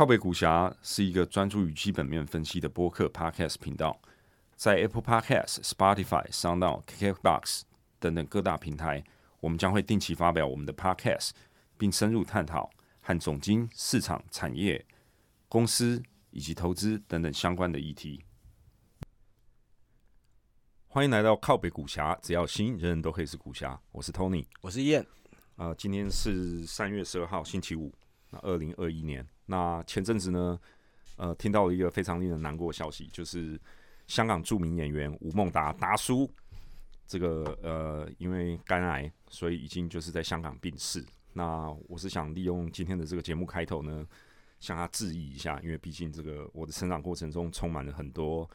[0.00, 4.00] 靠北股侠是一个专注于基本面分析的播客 Podcast 频道，
[4.56, 7.64] 在 Apple Podcast、Spotify、SoundOn、KKBox
[7.98, 9.04] 等等各大平台，
[9.40, 11.32] 我们将会定期发表我们的 Podcast，
[11.76, 12.70] 并深入探讨
[13.02, 14.82] 和总经、市场、产业、
[15.50, 18.24] 公司以及投资等等相关的议题。
[20.86, 23.78] 欢迎来到靠北股侠，只要心，人人都可以是股侠。
[23.92, 25.06] 我是 Tony，我是燕。
[25.56, 27.94] 啊，今天是三月十二号，星期五，
[28.30, 29.28] 那二零二一年。
[29.50, 30.60] 那前阵子呢，
[31.16, 33.60] 呃，听到了一个非常令人难过的消息，就是
[34.06, 36.30] 香港著名演员吴孟达达叔，
[37.04, 41.04] 这个呃，因为肝癌，所以已经就是在香港病逝。
[41.32, 44.06] 那我是想利用今天的这个节目开头呢，
[44.60, 48.48] 向他致意一下，因为毕竟这个我的成长过程中充满了很多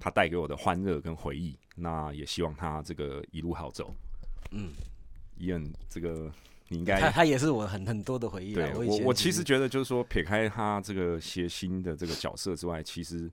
[0.00, 1.56] 他带给我的欢乐跟回忆。
[1.76, 3.94] 那也希望他这个一路好走。
[4.50, 4.72] 嗯，
[5.36, 6.28] 伊恩这个。
[6.72, 8.54] 你应该他他也是我很很多的回忆。
[8.54, 13.28] 对我我其实觉得就是说，撇开他这个谐星的这个角色之外，其实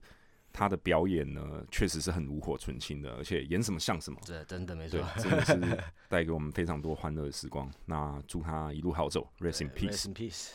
[0.52, 4.18] 他的表演呢，确实是很炉火纯青的，而且演什么像什么。
[4.26, 5.78] 对，真的没错，真的是
[6.10, 7.70] 带给我们非常多欢乐的时光。
[7.86, 10.08] 那祝他一路好走，rest in peace。
[10.08, 10.48] in peace。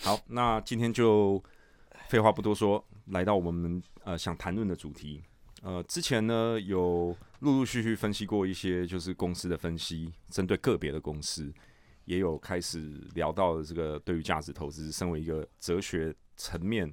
[0.00, 1.42] 好，那今天就
[2.08, 5.24] 废话不多说，来到我们呃想谈论的主题。
[5.62, 11.52] 呃，之前呢有陆陆续续分析过一些就是公司的分析，针对个别的公司。
[12.08, 12.80] 也有开始
[13.14, 16.90] 聊到了这个对于价值投资，身为一个哲学层面，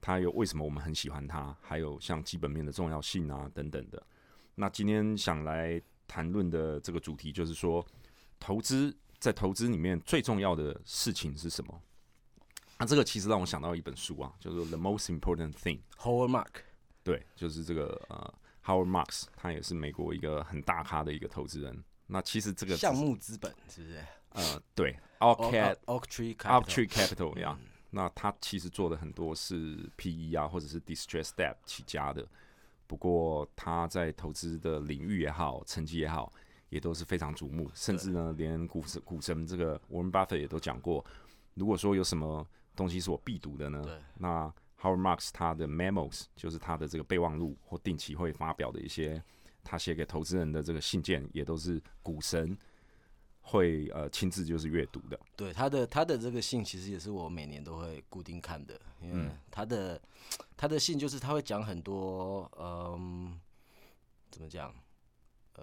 [0.00, 4.02] 它有为什么我们很喜欢它，还有像基本面的重要性啊等等的。
[4.54, 7.84] 那今天想来谈论的这个主题就是说，
[8.40, 11.82] 投资在投资里面最重要的事情是什么？
[12.78, 16.62] 那这个其实让我想到一本书啊，叫做《The Most Important Thing》，Howard Mark，
[17.02, 21.84] 对，就是这个呃 Howard Marks，他也是美国一个很大咖的一个投资人。
[22.06, 24.02] 那其实这个项目资本是不是？
[24.30, 27.58] 呃， 对，Oak Oak Tree Oak Tree Capital 一样，
[27.90, 32.26] 那他其实做的很多是 PE 啊，或者是 Distress Debt 起家的。
[32.86, 36.32] 不过他在投资的领域也好，成绩也好，
[36.70, 37.70] 也都是非常瞩目。
[37.74, 41.04] 甚至呢，连股神股神这个 Warren Buffett 也都讲过，
[41.54, 43.82] 如果说有什么东西是我必读的呢？
[44.16, 49.22] 那 Howard Marks 他的 Memos 就是他的这个备忘录或定期会发表的一些
[49.64, 52.56] 他写给投资人的这个信件，也都是股神。
[53.50, 59.98] 会呃亲自就是阅读的，对他的他的这个信其实也是我每年都会固定看的，因为他的
[60.54, 63.40] 他的信就是他会讲很多嗯
[64.30, 64.74] 怎么讲
[65.54, 65.62] 呃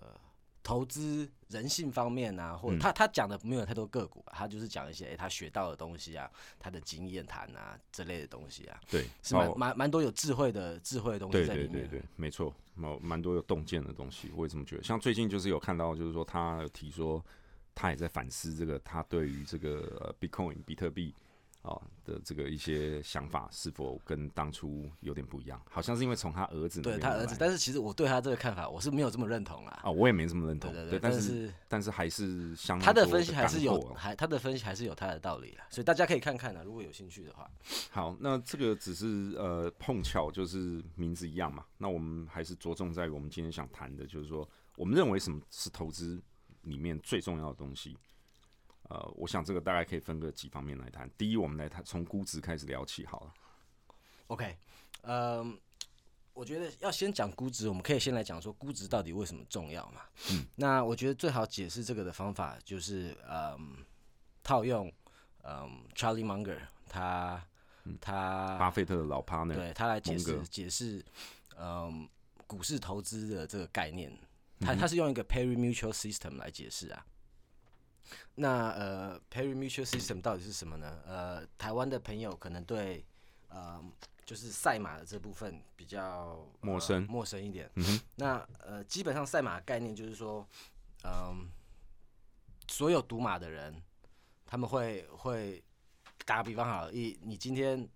[0.63, 14.81] 投资人性方面啊，或者他他讲的没有太多个股，他就是讲一些哎他学到的东西啊，他的经验谈啊这类的东西啊，对，是蛮蛮蛮多有智慧的智慧的东西在里面，对对对对，没错，蛮蛮多有洞见的东西，我也这么觉得。
[14.81, 17.23] 像最近就是有看到，就是说他有提说。
[17.75, 21.13] 他也在反思这个，他对于这个 Bitcoin 比特币
[21.61, 25.61] 啊的这个一些想法是否跟当初有点不一样？
[25.69, 29.81] 好像是因为从他儿子对他儿子，但是其实我对他这个看法我是没有这么认同啦。
[29.83, 30.71] 啊，我也没这么认同。
[30.71, 35.65] 对对对，但是但是还是相他的分析还是有，还他的分析还是有他的道理啦。
[35.69, 37.49] 所以大家可以看看啊，如果有兴趣的话。
[37.89, 41.65] 好，那这个只是呃碰巧就是名字一样嘛。
[41.77, 44.47] 那我们还是着重在我们今天想谈的，就是说
[44.77, 46.21] 我们认为什么是投资。
[46.65, 47.97] 里面最重要的东西，
[48.89, 51.09] 呃，我想这个大概可以分个几方面来谈。
[51.17, 53.33] 第一，我们来谈从估值开始聊起好了。
[54.27, 54.57] OK，
[55.03, 55.57] 嗯，
[56.33, 60.01] 我觉得要先讲估值，我们可以先来讲说估值到底为什么重要嘛。
[60.31, 63.85] 嗯，那我觉得最好解释这个的方法就是，嗯，
[64.43, 64.91] 套用，
[65.43, 66.59] 嗯，Charlie Munger
[66.89, 67.43] 他
[68.01, 71.05] 他巴菲特的老 partner，对他来解释解释，
[71.57, 72.09] 嗯，
[72.47, 74.11] 股市投资的这个概念。
[74.59, 77.05] 他他是用一个 Perry Mutual System 来解释啊。
[78.35, 81.01] 那呃，Perry Mutual System 到底是什么呢？
[81.05, 83.05] 呃，台湾的朋友可能对
[83.49, 83.83] 呃，
[84.25, 87.69] 就是赛马的这部分比较陌生陌生一点。
[87.75, 90.47] 嗯那呃，基本上赛马概念就是说，
[91.03, 91.49] 嗯，
[92.67, 93.81] 所有赌马的人，
[94.45, 95.63] 他们会会
[96.25, 97.87] 打个比方好，一你今天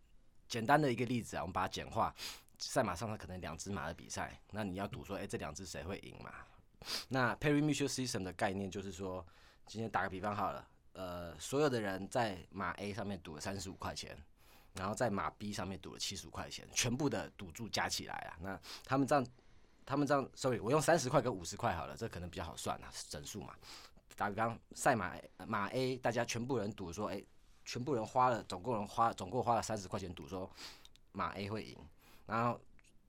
[0.47, 2.13] 简单的一个例子啊，我们把它简化。
[2.57, 6.33] 赛马上它可能两只马的比赛，那你要赌说，哎，这两只谁会赢嘛？
[7.07, 9.25] 那 peri mutual system 的概念就是说，
[9.65, 14.17] 今天打个比方好了，呃，所有的人在马 A 上面赌了三十五块钱，
[14.73, 19.25] 然后在马 B 上面赌了七十五块钱，全部的赌注加起来啊，那他们这样，
[19.85, 23.53] 他们这样，sorry，我用三十块跟五十块好了，这可能比较好算啊，整数嘛。
[24.15, 25.15] 打比方，赛马
[25.47, 27.23] 马 A，大家全部人赌说，哎，
[27.63, 30.49] 全部人花了，总共人花总共花了三十块钱赌说
[31.11, 31.77] 马 A 会赢，
[32.25, 32.59] 然后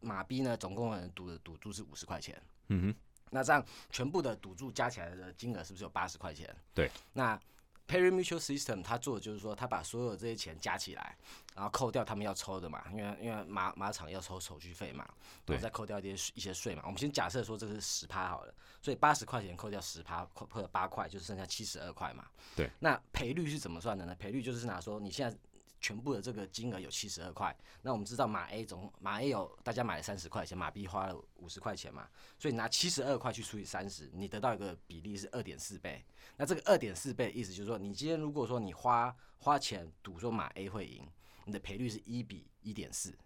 [0.01, 2.41] 马 B 呢，总共人赌的赌注是五十块钱。
[2.69, 3.10] 嗯哼。
[3.31, 6.55] 那这样全部的赌注加起来的金额是不是有八十块钱？
[6.75, 6.91] 对。
[7.13, 7.41] 那
[7.89, 11.17] PERIMUTUAL System 它做的就是说，它把所有这些钱加起来，
[11.57, 15.17] 然后扣掉他们要抽的嘛，因为因为马马场要抽手续费嘛，然
[15.47, 16.83] 对后再扣掉一些一些税嘛。
[16.85, 22.25] 我们先假设说这个是十趴好了，所以八十块钱扣掉十趴，扣扣八块，就是剩下七十二块嘛。
[22.55, 22.71] 对。
[22.79, 24.15] 那赔率是怎么算的呢？
[24.15, 25.37] 赔率就是拿说你现在
[25.81, 36.05] 全部的这个金额有七十二块，那我们知道马 A 总马 A 有大家买了三十块钱，马 B 花了五十块钱嘛，所以拿七十二块去除以三十，你得到一个比例是二点四倍。
[36.37, 41.09] 那这个二点四倍意思就是说，你今天如果说你花花钱赌说马 A 会赢，
[41.45, 43.17] 你的赔率是一比一点四。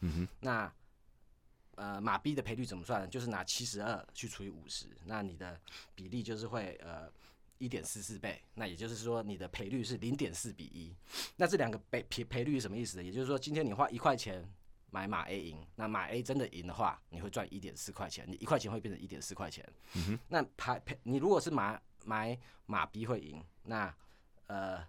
[0.00, 0.72] 嗯哼，那
[1.74, 3.06] 呃马 B 的赔率怎么算呢？
[3.06, 5.60] 就是拿七十二去除以五十，那你的
[5.94, 7.12] 比例就是会呃
[7.58, 8.42] 一点四四倍。
[8.54, 10.94] 那也就是说你的赔率是零点四比一。
[11.36, 13.02] 那这两个赔赔赔率是什么意思呢？
[13.02, 14.48] 也就是说今天你花一块钱
[14.90, 19.66] 买马 A 赢，那马 A 真的赢的话，你会赚一点四块钱，你一块钱会变成一点四块钱。
[20.28, 23.94] 那赔赔你如果是买买马 B 会赢，那
[24.46, 24.82] 呃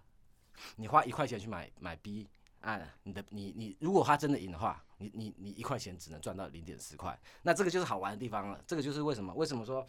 [0.76, 2.28] 你花一块钱去买买 B
[2.60, 8.62] 啊，你的你你如果他真的赢的话，你你你一块钱只能赚到零点四块，那这个就是好玩的地方了。
[8.66, 9.86] 这个就是为什么为什么说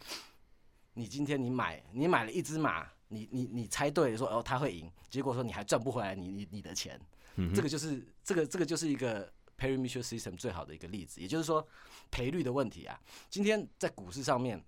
[0.94, 7.00] 你今天你买你买了一只马，你你你猜对了说哦他会赢，结果说你还赚不回来你你你的钱，
[7.54, 11.66] 这个就是这个这个就是一个 parimutuel system 最好的一个例子，也就是说
[12.10, 13.00] 赔率的问题啊。
[13.30, 14.62] 今天在股市上面，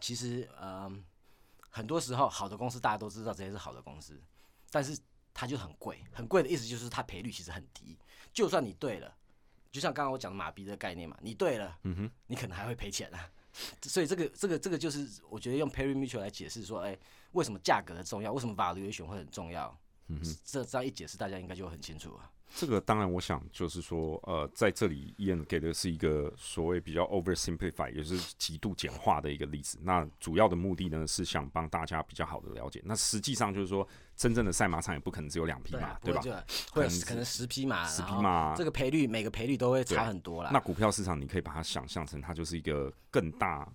[0.00, 1.04] 其实嗯。
[1.74, 4.20] 很多时候，好的公司大家都知道这些是好的公司，
[4.70, 4.94] 但是
[5.32, 7.96] 它就很贵，很贵的意思就是它赔率其实很低。
[8.30, 9.16] 就算你对了，
[9.70, 13.26] 就像刚刚我讲的马币的概念嘛，你对了，嗯哼，你可能还会赔钱啊。
[13.82, 16.98] 所以这个这个这个就是我觉得用 Perry Mitchell 来解释说，哎、
[17.32, 19.78] 为什么价格的重要，为什么 valuation 会很重要？
[20.08, 22.30] 嗯，这这样一解释，大家应该就很清楚了。
[22.54, 29.78] 这个当然，我想就是说，呃，在这里 Ian 给的是一个所谓比较 oversimplify，也就是极度简化的一个例子。
[29.82, 32.80] 那主要的目的呢，是想帮大家比较好的了解。
[32.84, 36.20] 那实际上就是说，真正的赛马场也不可能只有两匹马，啊，对吧？
[36.72, 40.50] 可能可能十匹马，十匹马这个赔率每个赔率都会差很多啦。
[40.52, 43.66] 那股票市场，你可以把它想象成它就是一个更大。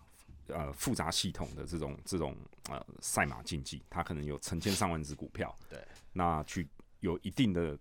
[0.49, 2.33] 呃，复杂系统的这种这种
[2.69, 5.77] 呃赛马竞技，它可能有成千上万只股票，对，
[6.13, 6.65] 那去
[7.01, 7.77] 有一定的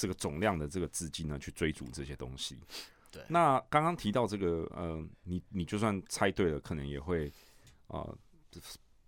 [0.00, 2.58] 这个总量的这个资金呢，去追逐这些东西。
[3.10, 7.30] 对那刚刚提到这个呃，你你就算猜对了，可能也会
[7.88, 8.18] 呃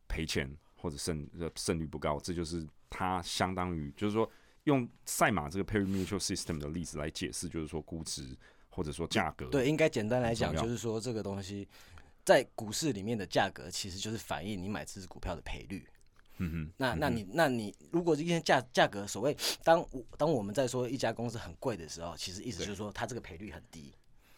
[0.06, 4.31] 赔钱或者胜呃胜率不高，这就是它相当于就是说
[4.65, 8.37] 用赛马这个 p e r i m u t u a l system 的例子来解释，就是说估值
[8.69, 11.67] 或者说价格，对，应该简单来讲，就是说这个东西
[12.23, 15.89] 在股市里面的价格，其实就是反映你买这只股票的赔率。
[16.38, 23.93] 嗯哼，那那你那你如果今天价价格所谓当我当我们在说一家公司很贵的时候，其实意思就是说它这个赔率很低。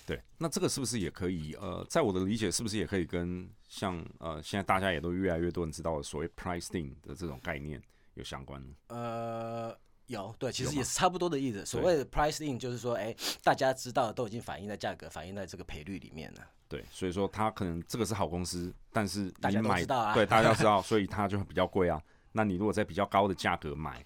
[0.07, 1.55] 对，那这个是不是也可以？
[1.55, 7.83] 呃，在我的理解，是不是也可以跟像呃，现在大家也都越来越多人知道的所谓 pricing 的这种概念
[8.13, 8.75] 有相关呢？
[8.89, 11.65] 呃，有对，其实也是差不多的意思。
[11.65, 16.41] 所谓的 price in 就是说，哎、大家知道的都已经反映在价格，反映在这个赔率里面了。
[16.69, 22.03] 对，所以说它可能这个是好公司，但是大家都知道啊对，大家都知道， 所以它就比较贵啊。
[22.33, 24.05] 那你如果在比较高的价格买，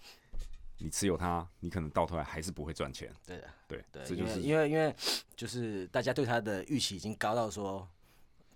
[0.79, 3.11] 你持有它，你可能到头来还是不会赚钱。
[3.27, 4.95] 对的，对，对，这就是因为因为因为
[5.35, 7.89] 就是大家对它的预期已经高到说，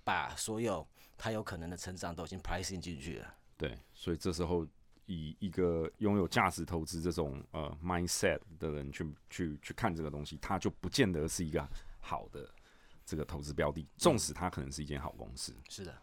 [0.04, 0.86] 把所有
[1.16, 3.34] 它有可能的成长都已经 pricing 进去了。
[3.56, 4.66] 对，所以这时候
[5.06, 11.68] 以一个拥有价值投资这种呃 mindset 的人去去去看这个东西，它就不见得是一个
[12.00, 12.48] 好的
[13.04, 15.54] 这个投资标的，纵使它可能是一间好公司。
[15.68, 15.96] 是的，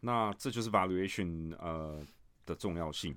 [0.00, 2.04] 那这就是 valuation 呃
[2.46, 3.16] 的重要性。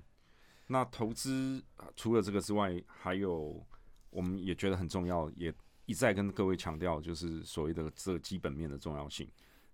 [0.66, 3.66] 那投资、呃除了这个之外，还有
[4.10, 5.52] 我们也觉得很重要，也
[5.86, 9.26] 一再跟各位强调，就是所谓的这个基本面的重要性。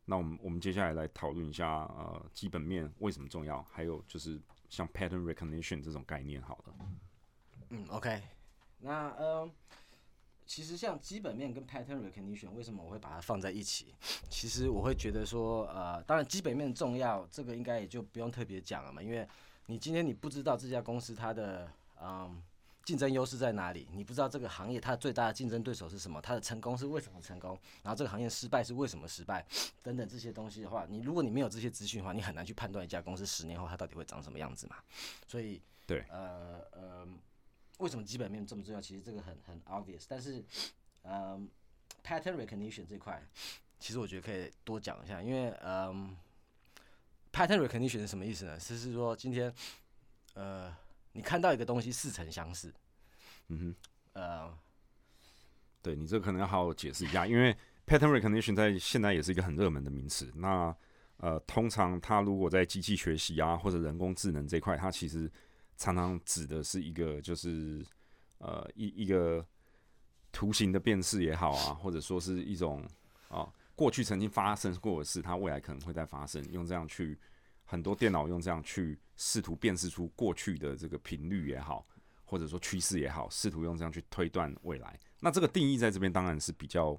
[0.05, 6.75] 那我们我们接下来来讨论一下呃基本面为什么重要，还有就是像 pattern recognition 这种概念好了。
[7.71, 8.23] 嗯，OK，
[8.81, 9.51] 那呃，
[10.47, 13.95] 其实像基本面跟 pattern recognition，为什么我会把它放在一起？
[14.29, 19.27] 其实我会觉得说，呃，当然基本面重要，这个应该也就不用特别讲了嘛，因为
[19.67, 22.43] 你今天你不知道这家公司它的嗯
[22.85, 29.45] 竞争优势在哪里，你不知道这个行业它最大的竞争对手是什么，它的成功是为什么成功，然后这个行业失败是为什么失败，
[29.83, 34.77] 等等这些东西的话，你如果你没有这些资讯的话，你很难去判断一家公司十年后它到底会长什么样子嘛。
[35.27, 37.09] 所以，对呃呃，
[37.79, 38.81] 为什么基本面这么重要？
[38.81, 40.45] 其实这个很很 obvious，但是，
[41.03, 41.49] 嗯、
[42.03, 43.23] p a t t e r n recognition 这块，
[43.79, 46.15] 其实我觉得可以多讲一下，因为嗯、
[47.33, 48.61] p a t t e r n recognition 是什么意思呢？
[48.61, 49.53] 是是说今天，
[50.35, 50.75] 呃，
[51.15, 52.75] 你看到一个东西似曾相识，
[53.49, 53.75] 嗯哼，
[54.15, 54.59] 呃，
[55.81, 57.57] 对你这可能要好好解释一下，因为
[57.87, 60.31] pattern recognition 在现在也是一个很热门的名词。
[60.35, 60.77] 那
[61.19, 65.31] 呃，通常它如果在机器学习啊或者人工智能这块，它其实
[65.77, 67.87] 常常指的是一个就是
[68.39, 69.47] 呃一一个
[70.33, 72.85] 图形的辨识也好啊，或者说是一种
[73.29, 77.17] 啊过去曾经发生过的事，它未来可能会再发生，用这样去
[77.65, 81.87] 很多电脑用这样去试图辨识出过去的这个频率也好，
[82.25, 84.99] 或者说趋势也好，试图用这样去推断未来。
[85.21, 86.99] 那这个定义在这边当然是比较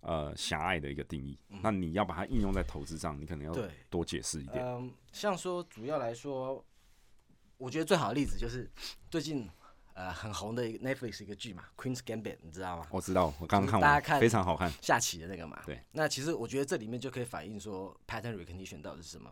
[0.00, 1.38] 呃狭隘的一个定义。
[1.62, 4.64] 那你要把它应用在投资上，你可能要多解释一点。
[4.64, 6.64] 嗯，像说主要来说，
[7.58, 8.70] 我觉得最好的例子就是
[9.10, 9.46] 最近
[9.92, 12.86] 呃很红的一个 Netflix 一个剧嘛，《Queen's Gambit》，你知道吗？
[12.90, 14.72] 我知道，我刚刚看完，大家看非常好看。
[14.80, 15.60] 下棋的那个嘛。
[15.66, 15.82] 对。
[15.92, 19.30] 那其实我觉得这里面就可以反映说 pattern recognition 到底是什么，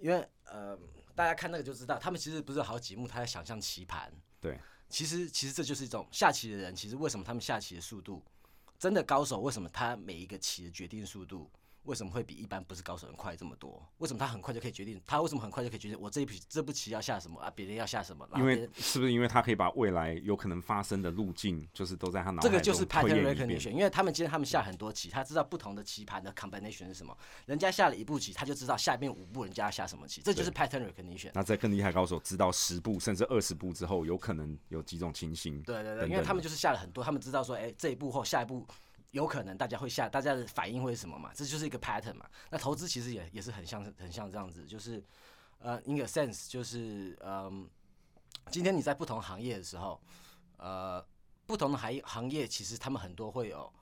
[0.00, 0.78] 因为呃
[1.14, 4.12] 大家看那个就知道，他们其实不是好几幕他在想象棋盘。
[4.40, 4.58] 对。
[4.88, 8.24] 其实其实这就是一种下棋的人，其实为什么他们下棋的速度，
[8.78, 11.50] 真的高手为什么他每一个棋的决定速度？
[11.88, 13.82] 为什么会比一般不是高手人快这么多？
[13.96, 15.00] 为什么他很快就可以决定？
[15.06, 17.50] 他为什么很快就可以决定我这一步这步棋要下什么啊？
[17.56, 18.28] 别人要下什么？
[18.36, 23.70] 因为是不是因为他可以把未来有可能发生的路径，就是都在他脑这个就是 pattern recognition。
[23.70, 27.16] 因为他们今天他们下很多棋，他知道不同的棋盘的 combination 是什么。
[27.46, 31.30] 人家下了一步棋，他就知道下面五步人家要下什么棋，这就是 pattern recognition。
[31.32, 35.62] 那在更厉害高手知道十步甚至二十步之后，有可能有几种情形。
[35.62, 38.66] 对对对，因为他们就是下了很多，他们知道说，哎，这一步后下一步。
[39.12, 41.32] 有可能大家会下，大家的反应会是什么嘛？
[41.34, 42.28] 这就是一个 pattern 嘛。
[42.50, 45.02] 那投资其实也也是很像，很像这样子，就是
[45.60, 47.66] 呃，in a sense，就是嗯，
[48.50, 49.98] 今天你在不同行业的时候，
[50.58, 51.02] 呃，
[51.46, 53.72] 不同的行行业其实他们很多会有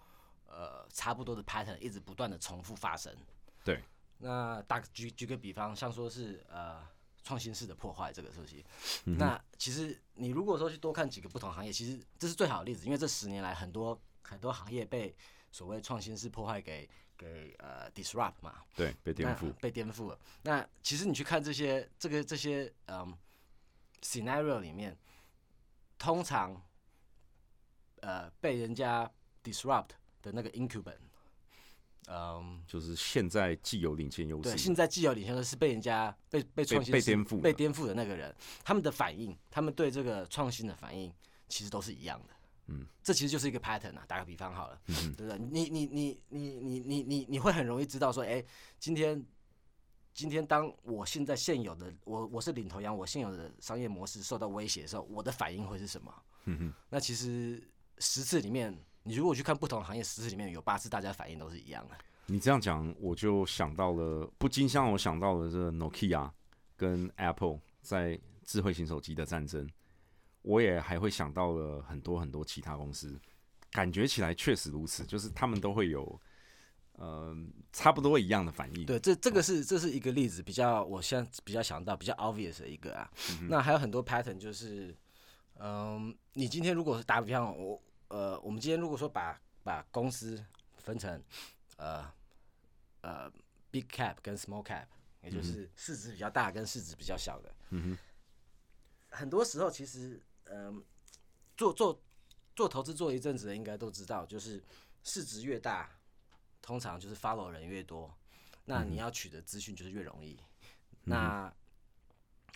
[0.47, 3.13] 呃差不多的 pattern，一直不断的重复发生。
[3.65, 3.83] 对。
[4.19, 6.87] 那打举举个比方，像说是呃
[7.25, 8.65] 创新式的破坏这个东西，
[9.05, 14.01] 那其实你如果说去多看几个不同行业，其实这是最好的例子，因为这十年来很多。
[14.27, 15.15] 很多行业被
[15.53, 20.19] 所谓创新式破坏给给呃 disrupt 嘛，对，被颠覆，被颠覆了。
[20.43, 23.17] 那其实你去看这些这个这些嗯
[24.03, 24.97] scenario 里面，
[25.97, 26.61] 通常
[28.01, 29.11] 呃被人家
[29.43, 29.91] disrupt
[30.21, 30.99] 的那个 incumbent，
[32.09, 41.11] 嗯，就是现在既有领先优势，对，现在既有领先优势是被人家被被创新被颠覆被颠覆的那个人，他们的反应，他们对这个创新的反应，
[41.49, 42.36] 其实都是一样的。
[42.69, 44.05] 嗯，这其实就是一个 pattern 啊。
[44.09, 45.39] 打个比方好了，嗯对不对？
[45.39, 48.45] 你你你你你你你你会很容易知道说，哎，
[48.79, 49.25] 今天
[50.13, 56.15] 今天当我现在现有的我我是领头羊，我现有的商业模式受到威胁的时候，我的反应会是什么？
[56.45, 56.75] 嗯哼。
[56.91, 57.63] 那其实
[57.99, 61.97] 十次里面，你如果去看不同行业，十次里面有八次大家反应都是一样的。
[62.27, 66.29] 你这样讲，我就想到了，不禁让我想到了这 Nokia
[66.77, 69.69] 跟 Apple 在智慧型手机的战争。
[70.47, 73.21] 我也还会想到了很多很多其他公司，
[73.73, 76.21] 感觉起来确实如此，就是他们都会有，
[76.93, 77.37] 呃，
[77.73, 78.87] 差不多一样的反应。
[78.87, 83.11] 对，这这个是这是一个例子，比较我现在比较想到比较 obvious 的一个啊。
[83.49, 84.97] 那还有很多 pattern，就是，
[85.59, 90.41] 嗯，你今天如果是打比方，我呃，我们今天如果说把把公司
[90.77, 91.21] 分成
[91.77, 92.09] 呃
[93.01, 93.29] 呃
[93.73, 94.87] big cap 跟 small cap，
[95.23, 97.99] 也就是市值比较大跟市值比较小的，嗯哼，
[99.11, 100.23] 很多时候其实。
[100.51, 100.83] 嗯，
[101.57, 102.03] 做做
[102.55, 104.63] 做投资做一阵子的应该都知道，就是
[105.03, 105.89] 市值越大，
[106.63, 108.13] 通常就是 follow 人越多，
[108.65, 110.39] 那你要取得资讯就是越容易。
[111.05, 111.53] 那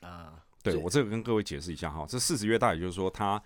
[0.00, 3.40] 啊，对我这个跟各位解释一下哈，这市值越大，也就是说它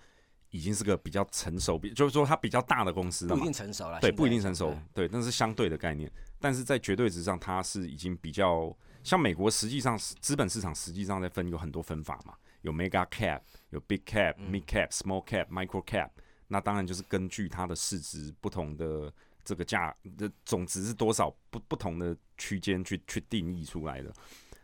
[0.49, 6.11] 已经是个比较成熟，比就是说它比较大的公司了不一定成熟了，对，不一定成熟，对，那是相对的概念。
[6.39, 12.35] 但是在绝对值上，它是已经比较像美国，实际上资本市场实际上在分有很多分法嘛。
[12.65, 16.09] 有 mega cap，有 big cap、mid cap、small cap、micro cap，
[16.47, 24.11] 那当然就是根据它的市值不同的这个价的总值是多少不不同的区间去去定义出来的。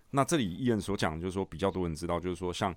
[0.10, 2.76] 那这里艺人所讲就是说比较多人知道，就是说像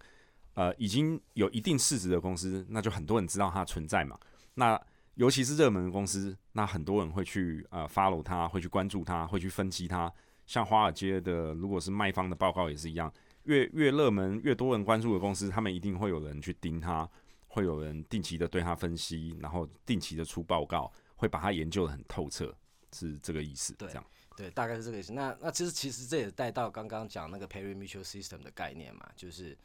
[0.52, 4.18] 呃已经有一定市值的公司，那就很多人知道它存在嘛。
[4.54, 4.80] 那
[5.14, 10.12] 尤其是热门的公司，那很多人会去呃 follow 它，会去关注它，会去分析它。
[10.46, 13.10] 像华尔街的，如果是卖方的报告也是一样。
[13.44, 17.08] 越越热门、越多人关注的公司，他们一定会有人去盯它，
[17.48, 22.54] 会有人定期的对它分析，然后定期的出报告，会把它研究的很透彻，
[22.92, 23.74] 是这个意思。
[23.74, 24.04] 对，这样
[24.36, 25.12] 对，大概是这个意思。
[25.12, 29.56] 那那其实其实这也带到刚刚讲那个 Perry Mutual System 的概念嘛，就是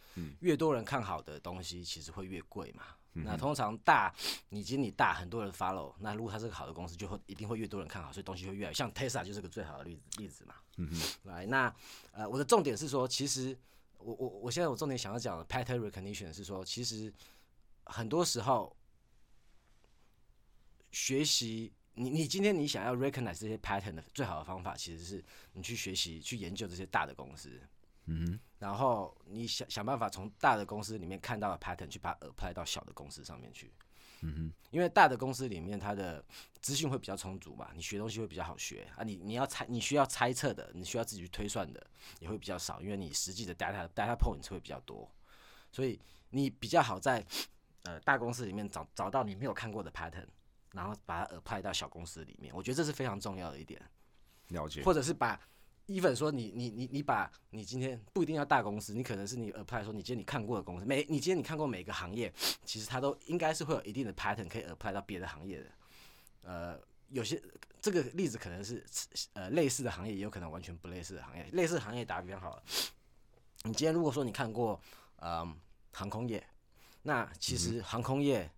[0.42, 2.84] 越多人看好的东西，其实会越贵嘛。
[3.14, 4.14] 那通常大，
[4.50, 10.56] 你经理大，很多人 follow，那如果它是个好的公司，就会一定会越多人看好，所以东西会越像 Tesla 就是个最好的例子例子嘛。
[10.78, 11.76] 嗯哼，来，那
[12.12, 13.58] 呃，我的重点是说，其实。
[14.02, 17.14] 我我我现在我重点想要讲的 pattern recognition 是说，其实
[17.84, 18.74] 很多时候
[20.90, 27.62] 学习你你今天你想要 recognize 这些 pattern 的最好的方法，其实是你去学习去研究这些大的公司。
[28.10, 33.72] 嗯然后你想想办法从大的公司里面看到的 pattern 去把它 apply 到小的公司上面去。
[34.22, 36.22] 嗯哼，因为大的公司里面，它的
[36.60, 39.02] 资讯会比较充足嘛，你学东西会比较好学啊。
[39.02, 41.82] 你你要猜，你需要猜测的，你需要自己去推算的，
[42.20, 45.10] 也会比较少，因为你实际的 data data points 会比较多，
[45.72, 45.98] 所以
[46.32, 47.26] 你比较好在
[47.84, 50.28] 呃大公司里面找找到你没有看过的 pattern，
[50.74, 52.54] 然后把它 apply 到小公司里面。
[52.54, 53.82] 我觉得这是非常重要的一点，
[54.50, 54.84] 了解。
[54.84, 55.40] 或者是把
[55.90, 62.32] even 说你你你你把你今天不一定要大公司，你可能是你 apply 说你今天你看过的公司，每你今天你看过每个行业，
[62.64, 65.66] 其实它都应该是会有一定的 pattern 可以 apply 到别的行业的。
[66.44, 66.80] 呃，
[67.10, 67.42] 有些
[67.82, 68.86] 这个例子可能是
[69.34, 71.44] 呃类似的行业，也有可能完全不类似的行业。
[71.54, 72.64] 类似的行业打比方好了，
[73.64, 74.80] 你今天如果说你看过
[75.18, 75.56] 嗯
[75.92, 76.46] 航空业，
[77.02, 78.50] 那其实航空业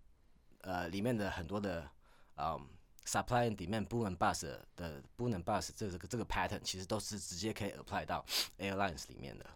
[0.60, 1.88] 呃里面的很多的
[2.36, 2.60] 嗯
[3.04, 8.24] supply and demand boom and bust 的 boom and bust 这个这个 pattern 其实都是直接可以 apply 到
[8.58, 9.46] airlines 里面的。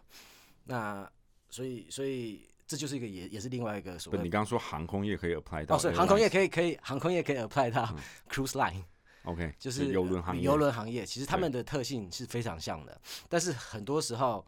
[0.65, 1.09] 那
[1.49, 7.95] 所以所以这就是一个也也是另外一个所，谓你刚刚说航空业可以 apply 到哦，所以航空业可以可以航空业可以 apply 到
[8.29, 8.83] cruise line。
[9.23, 14.45] OK，就是游轮行业，游轮行业，其实他们的特性是非常像的，但是很多时候，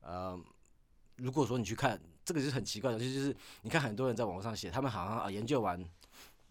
[0.00, 0.38] 呃，
[1.16, 5.82] 如果说你去看，这个是很奇怪的，就是就是你看很多人在网络上写，他们好像啊研究完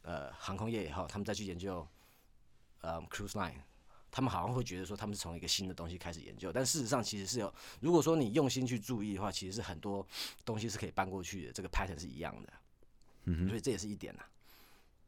[0.03, 1.87] 呃航空业以后，他们再去研究
[2.81, 3.53] 呃 cruise line，
[4.09, 10.05] 他们好像会觉得说他们是从一个新的东西开始研究，但事实上其实是有，如果说你用心去注意的话，其实是很多
[10.43, 12.53] 东西是可以搬过去的，这个 pattern 是一样的，
[13.25, 14.23] 嗯所以这也是一点呐。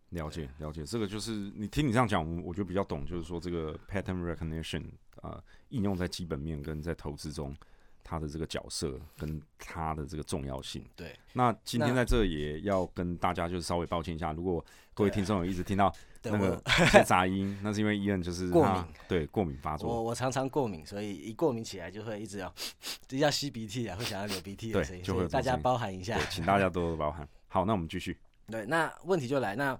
[0.09, 4.85] 了解了解，这个就是你听你这样讲，我我就比较懂，就是说这个 pattern recognition
[5.21, 7.55] 啊、应用在基本面跟在投资中，
[8.03, 10.83] 它的这个角色跟他的这个重要性。
[10.95, 22.53] 对，那今天在这也要跟大家就是稍微抱歉一下，如果各位听众有一直听到对那个 些杂音， 那是因为伊恩就是过敏对过敏发作，我我常常过敏，所以一过敏起来就会一直要，
[23.07, 26.25] 就要吸鼻涕啊，会想要流鼻涕的对声音，就会所以大家包含一下对，。
[26.29, 27.27] 请大家多多包涵。
[27.47, 28.17] 好，那我们继续。
[28.47, 29.79] 对，那问题就来，那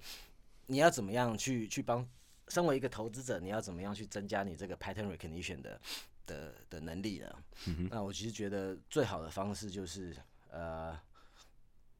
[0.67, 2.07] 你要怎么样去去帮？
[2.49, 5.79] 身为一个投资者，你要怎么样去增加你这个 pattern recognition 的
[6.25, 7.35] 的的能力呢？
[7.67, 10.15] 嗯那我其实觉得最好的方式就是
[10.49, 10.97] 呃，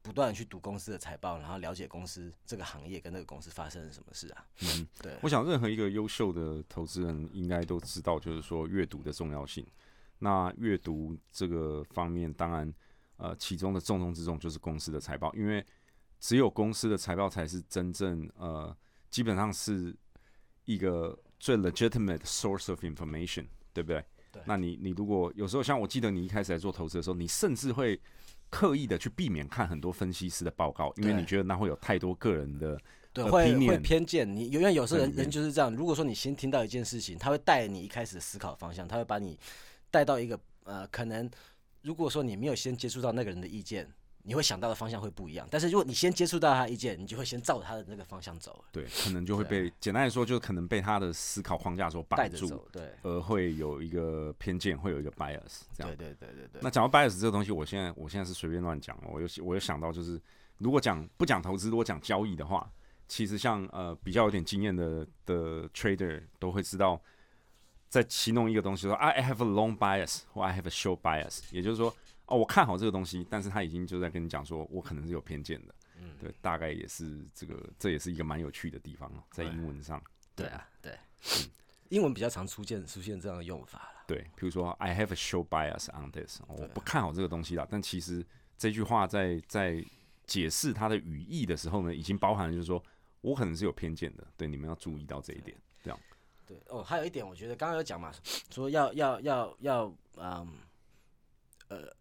[0.02, 4.46] 不断的去读公司的财报，然后了解公司这个行业跟那个公司发生了什么事啊。
[4.62, 9.66] 嗯，对，我想任何一个优秀的投资人应该都知道，就是说阅读的重要性。
[10.18, 12.72] 那阅读这个方面，当然，
[13.16, 15.64] 呃，其中的重中之重就是公司的财报，因为
[16.20, 18.74] 只有公司的财报才是真正呃，
[19.10, 19.94] 基本上是
[20.64, 24.02] 一个最 legitimate source of information，对不对？
[24.34, 24.42] 对。
[24.44, 27.98] 那你你如果有时候像我记得你一开始在做投资的时候，你甚至会
[28.50, 32.78] 刻意的去避免看很多分析师的报告，因为你觉得那会有太多个人的
[33.12, 34.30] 对，会会偏见。
[34.30, 35.74] 你，因为有时候人人就是这样。
[35.74, 39.38] 如果说你先听到一件事情，他会带你一开始的思考方向，他会把你
[39.90, 41.30] 带到一个呃，可能
[41.82, 43.88] 如果说你没有先接触到那个人的意见，
[44.26, 45.46] 你会想到的方向会不一样。
[45.50, 52.66] 但是如果你先接触到他的意见，你就会先照着他的那个方向走了，对，可能就会被简单来说，就可能被他的思考框架所绑住。
[52.72, 56.08] 对，而会有一个偏见，会有一个 bias 这样对。
[56.08, 56.60] 对对对对。
[56.62, 60.20] 那讲到 bias 这个东西，我现在我现在是随便乱讲哦，我有我有想到就是，
[60.58, 62.68] 如果讲不讲投资，如果讲交易的话，
[63.06, 66.98] 其实像呃比较有点经验的的 trader 都会知道，
[67.90, 71.94] 在形容一个东西说啊 I have a long bias 或 I have a short bias，也就是说
[72.26, 80.02] 哦我看好这个东西，但是他已经就在跟你讲说我可能是有偏见的，嗯对，大概也是这个这也是一个蛮有趣的地方哦，在英文上。
[80.34, 80.98] 对啊，对。
[81.90, 84.04] 英文比较常出现出现这样的用法了。
[84.06, 87.66] 对，比如说 I have a show bias on this，我不看好这个东西啦。
[87.70, 88.24] 但其实
[88.58, 89.84] 这句话在在
[90.26, 92.82] 解释它的语义的时候呢，已经包含了就是说
[93.20, 95.56] 我可能是有偏见的，对，你们要注意到这一点。
[95.82, 96.00] 这样，
[96.46, 98.12] 对哦，还有一点，我觉得刚刚有讲嘛，
[98.50, 100.48] 说要要要要嗯
[101.68, 101.92] 呃呃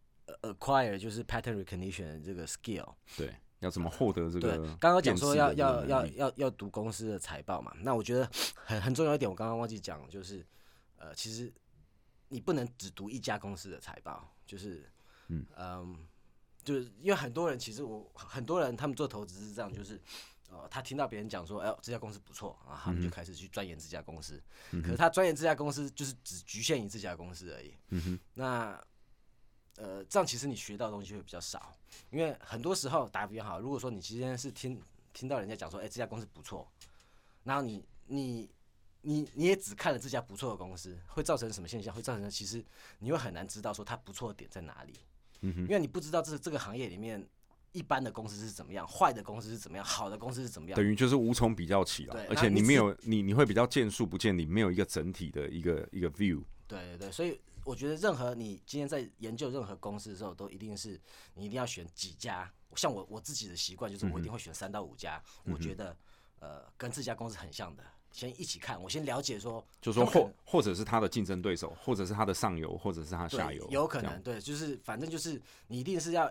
[0.41, 2.93] acquire 就是 pattern recognition 的这个 skill。
[3.17, 10.45] 对，要怎么获得这个对个？，刚刚讲说要要要要要读公司的财报嘛，那我觉得很很重要一点，我刚刚忘记讲，就是
[10.97, 11.51] 呃，其实
[12.29, 14.89] 你不能只读一家公司的财报，就是
[15.27, 15.45] 嗯
[16.63, 19.99] 就是因为很多人其实我很多人他们做投资是这样，就是
[20.49, 28.81] 哦，他听到别人讲说，哎呦这家公司不错啊，他们就开始去钻研这家公司，可是他钻研这家公司就是只局限于这家公司而已，嗯哼，那
[29.77, 31.75] 呃，这样其实你学到的东西会比较少，
[32.11, 34.79] 因为很多时候打比方好，如果说你今天是听
[35.11, 36.67] 听到人家讲说，哎、这家公司不错，
[37.43, 38.49] 然后你你
[39.01, 41.93] 你你也只看了这家不错的公司，会造成什么现象？
[41.93, 42.63] 会造成其实
[42.99, 44.93] 你会很难知道说它不错的点在哪里，
[45.41, 47.27] 嗯哼因为你不知道这这个行业里面
[47.71, 50.85] 一般的公司是怎么样，坏的公司是怎么样，好的公司是怎么样等。
[50.85, 56.43] 于就是无从比较起了对，而且你没有你你会比较见树不见林，没有一个整体的一个一个 view。
[56.67, 60.99] 对对对，所以我觉得任何你今天在研究任何公司的时候，都一定是
[61.33, 62.51] 你一定要选几家。
[62.75, 65.95] 像我我自己的习惯就是我一定会选三到五家，我觉得
[66.39, 76.27] 呃跟这家公司很像的，先一起看，我先了解说，就说或或者是他的竞争对手，或者是他的上游，或者是他下游，有可能对，就是反正就是你一定是要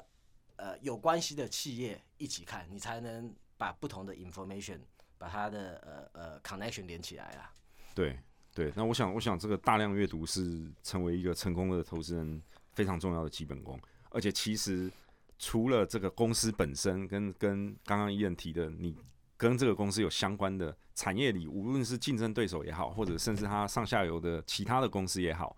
[0.57, 4.81] 呃有关系的企业一起看，你才能把不同的 information
[5.17, 7.55] 把它的呃呃 connection 连起来啊。
[7.95, 8.19] 对
[8.55, 13.81] 对，那我想，我想这个大量阅读是成为一个成功的投资人非常重要的基本功。
[14.11, 14.91] 而且其实
[15.39, 18.95] 除了这个公司本身跟跟刚刚伊人提的，你
[19.39, 25.57] 跟这个公司有相关的产业里，无论是竞争对手也好，或者甚至它上下游的其他的公司也好，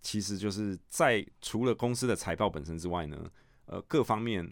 [0.00, 3.30] 其实就是在除了公司的财报本身之外呢，
[3.66, 4.50] 呃，各方面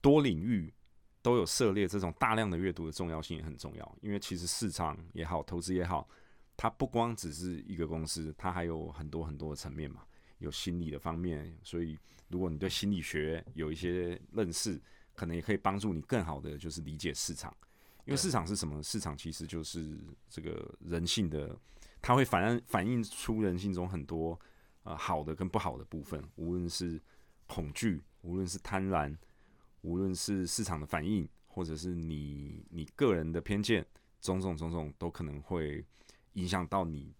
[0.00, 0.72] 多领域
[1.20, 6.08] 都有涉猎这种大量的阅读的重要性也很重要，因为其实市场也好，投资也好，
[6.56, 10.02] 它不光只是一个公司，它还有很多很多的层面嘛，
[10.38, 14.80] 有心理的方面，所以如果你对心理学有一些认识，
[15.14, 17.54] 可能也可以帮助你更好的就是理解市场，
[18.04, 18.82] 因为市场是什么？
[18.82, 21.58] 市场其实就是这个人性的，
[22.00, 24.38] 它会反反映出人性中很多
[24.82, 27.00] 呃好的跟不好的部分，无论是
[27.46, 29.16] 恐惧，无论是贪婪，
[29.82, 33.86] 无论是市场的反应，或者是你你个人的偏见，
[34.20, 35.84] 种种种种都可能会
[36.34, 37.12] 影响到你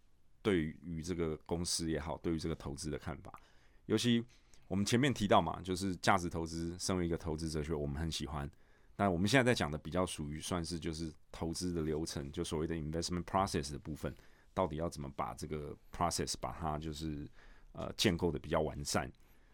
[0.42, 3.40] 对于这个公司也好，对于这个投资的看法。
[3.86, 4.24] 尤其
[4.68, 8.48] 我们前面提到嘛，就是价值投资，身为一个投资哲学，我们很喜欢。
[8.96, 14.14] 但我们现在在讲的比较属于算是就是投资的流程，就所谓的 investment process 的部分，
[14.54, 17.28] 到底要怎么把这个 process 把它就是
[17.72, 19.10] 呃建构的比较完善，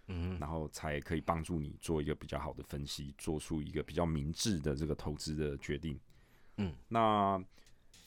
[0.09, 5.99] 嗯然后才可以帮助你做一个比较好的分析，做出一个比较明智的这个投资的决定。
[6.59, 7.43] 嗯，那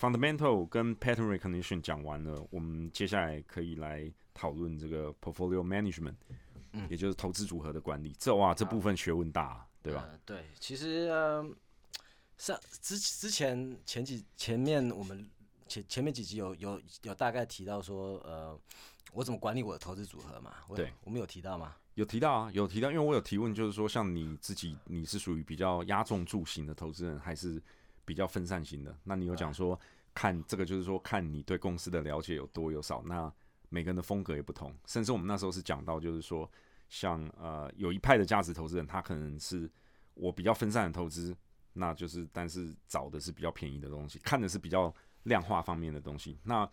[0.03, 6.15] fundamental 跟 pattern recognition 讲完了，我们接下来可以来讨论这个 portfolio management，
[6.73, 8.13] 嗯也就是投资组合的管理。
[8.19, 10.05] 这哇，这部分学问大啊、对吧？
[10.11, 11.49] 呃对，其实呃
[12.37, 15.25] 上之之前前几前面我们
[15.69, 18.59] 前前面几集有有有大概提到说呃
[19.13, 20.55] 我怎么管理我的投资组合嘛？
[20.67, 21.75] 我对，我们有提到吗？
[21.93, 27.61] 有提到啊，有提到，因为我有提问，就是说，像你自己，你是属于比较压重注型的投资人，还是
[28.03, 28.97] 比较分散型的？
[29.03, 29.79] 那你有讲说，
[30.13, 33.31] 看这个就是说，看你对公司的了解有多有少，那
[33.69, 34.73] 每个人的风格也不同。
[34.85, 36.49] 甚至我们那时候是讲到，就是说，
[36.89, 39.69] 像呃，有一派的价值投资人，他可能是
[40.13, 41.35] 我比较分散的投资，
[41.73, 46.37] 那就是但是找的是比较便宜的东西，看的是比较量化方面的东西。
[46.43, 46.69] 那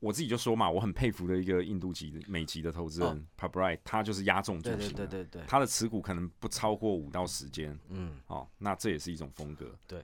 [0.00, 8.18] 我自己就说嘛，我很佩服的一个印度籍的美籍的投资人 p a b r i 他就是压重注对型的，对对对对，他的持股可能不超过五到十间，嗯。
[8.26, 9.72] 哦，那这也是一种风格。
[9.86, 10.02] 对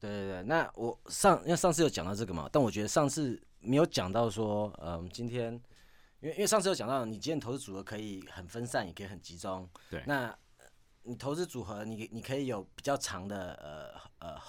[0.00, 5.52] 对对对，那我上因为上次有讲到这个嘛，但我觉得上次没有讲到说，嗯，今天
[6.20, 9.68] 因为因为上次有讲到，你今天投资组合可以很分散，也可以很集中。
[9.90, 10.36] 对那
[11.04, 13.54] 你投资组合，你你可以有比较长的
[14.20, 14.40] 呃呃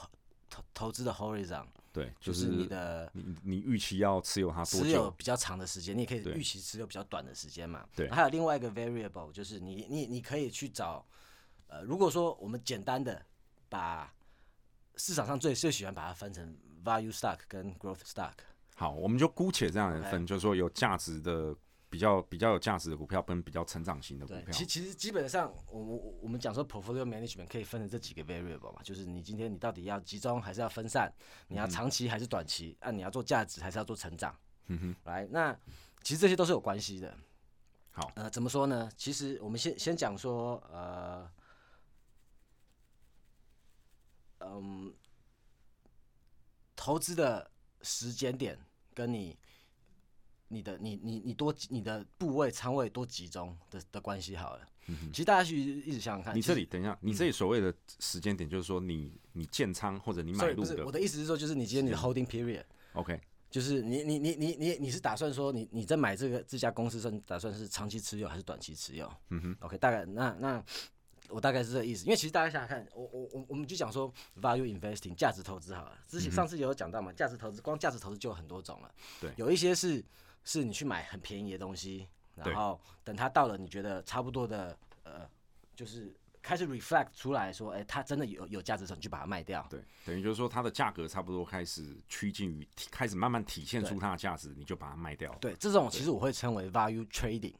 [0.49, 4.83] 投投资的 horizon，对，就就是是你的你你预期要持有它多久？
[4.83, 7.87] 持有比较长的时间，你也可以预期持有比较短的时间嘛。
[7.95, 11.05] 对还有另外一个 variable 就是你你你可以去找，
[11.67, 13.23] 呃，如果说我们简单的
[13.69, 14.11] 把
[14.99, 18.33] 市场上最最喜欢把它分成 value stock 跟 growth stock，
[18.75, 21.55] 好，我们就姑且这样来分，就是说有价值的
[21.89, 24.65] 比较比较有价值的股票跟比较成长型的股，票其。
[24.65, 31.11] 其实基本上，我我我们讲说 portfolio management 可以分成这几个 variable 嘛，就是你今天你到底要集中还是要分散，
[31.47, 34.35] 你要长期还是短期，啊，你要做价值还是要做成长，
[34.67, 35.57] 嗯哼，来，那
[36.03, 37.17] 其实这些都是有关系的。
[37.91, 38.89] 好，呃，怎么说呢？
[38.95, 41.29] 其实我们先先讲说，呃，
[44.39, 44.93] 嗯，
[46.75, 47.49] 投资的
[47.81, 48.57] 时间点
[48.93, 49.37] 跟你
[50.47, 54.65] 你的你你你多你的部位仓位多集中的的关系好了。
[55.11, 62.63] 其实大家去一直想想看，你这里等一下，你这里所谓的时间点，就是说你你建仓或者你买入的我的意思是说，就是你今天你的 holding period。
[62.93, 63.21] ，OK，
[63.51, 69.07] 就是你你你你你你是打算说你你在买这个这家公司算打算是长期持有还是短期持有？
[69.29, 70.65] 嗯哼，OK，大概那那
[71.29, 74.11] 我大概是这个意思，因为其实大家想想看，我我我我们就讲说
[74.41, 79.31] value investing 价值投资好了，之前上次也有讲到嘛，价值投资光价值投资就有很多种了，对。
[79.37, 80.03] 有一些是
[80.43, 85.29] 是你去买很便宜的东西，然后等它到了你觉得差不多的呃，
[85.75, 89.65] 就是开始 reflect 出来说，哎、它真的有有价值的时候，你就把它卖掉。
[89.69, 95.35] 对，等于就是说它的价格差不多开始趋近于开始慢慢体现出它的价值，你就把它卖掉。
[95.41, 97.53] 对，这种其实我会称为 value trading。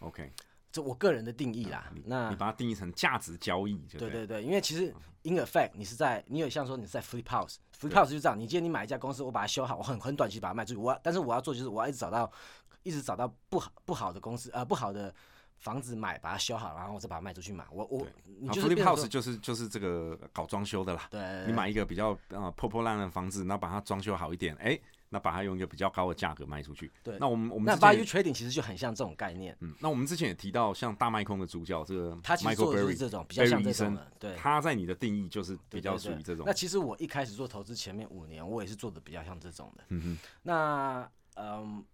[0.00, 0.30] ，OK，
[0.70, 1.90] 这我个人的定义啦。
[2.04, 12.30] 那你把它定义成价值交易，就对对对对，因为其实 in effect 你是在，你有像说你是在 flip house，flip house 就这样，你今天你买一家公司，我把它修好，我很很短期把它卖出去，我但是我要做就是我要一直找到，
[12.82, 15.14] 一直找到不好不好的公司，呃不好的
[15.58, 17.66] 房子买，把它修好，然后我再把它卖出去嘛。
[17.70, 18.06] 我我
[18.40, 21.08] 你就是 flip 变成 house 就是就是这个搞装修的啦。
[21.10, 24.78] 对，你买一个比较呃破破烂烂的房子，然后把它装修好一点，哎、
[25.10, 26.90] 那把它用一个比较高的价格卖出去。
[27.02, 34.36] 对那我们我们那 value trading 其实就很像这种概念，嗯，那我们之前也提到，像大麦空的主角这个他其实 Michael 做的就是 Berry，这种比较像这种的，对。
[34.36, 36.52] 他在你的定义就是比较属于这种那。
[36.52, 39.84] 其实我一开始做投资前面五年，我也是做的比较像这种的。
[39.88, 41.84] 嗯哼，那嗯，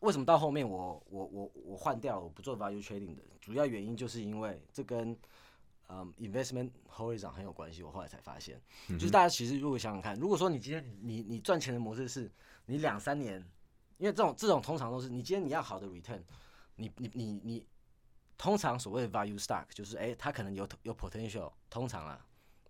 [0.00, 5.16] 为什么到后面我我我我换掉我不做 value trading 的主要原因，就是因为这跟
[5.92, 7.82] 嗯 investment horizon 很有关系。
[7.82, 12.32] 我后来才发现，嗯就是大家其实如果想想看，如果说你今天你你赚钱的模式是
[12.64, 13.38] 你两三年，
[13.98, 16.22] 因为这种这种通常都是你今天你要好的 return，
[16.76, 17.66] 你你你你
[18.38, 22.26] 通常所谓的 value stock 就是哎、它可能有有 potential，通常啊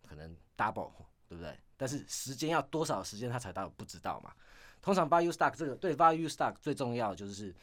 [0.06, 0.92] 可能 double，
[1.28, 1.56] 对不对？
[1.76, 4.34] 但是时间要多少时间它才到不知道嘛。
[4.82, 7.54] 通常 value stock 这个对 value stock 最重要就是，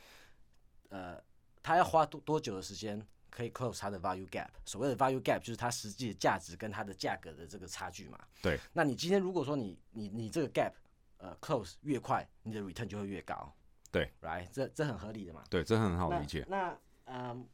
[0.88, 1.22] 呃，
[1.62, 4.50] 它要花多多久的时间可以 close 它的 value gap。
[4.66, 8.20] 所谓的 value gap 就是它实际的价值跟它的价格的这个差距嘛。
[8.42, 8.60] 对。
[8.74, 10.74] 那你今天如果说你你你这个 gap
[11.18, 13.54] 呃 close 越快，你的 return 就会越高。
[13.92, 15.44] 对，right，这这很合理的嘛。
[15.50, 16.46] 对，这很好理解。
[16.48, 17.48] 那那嗯，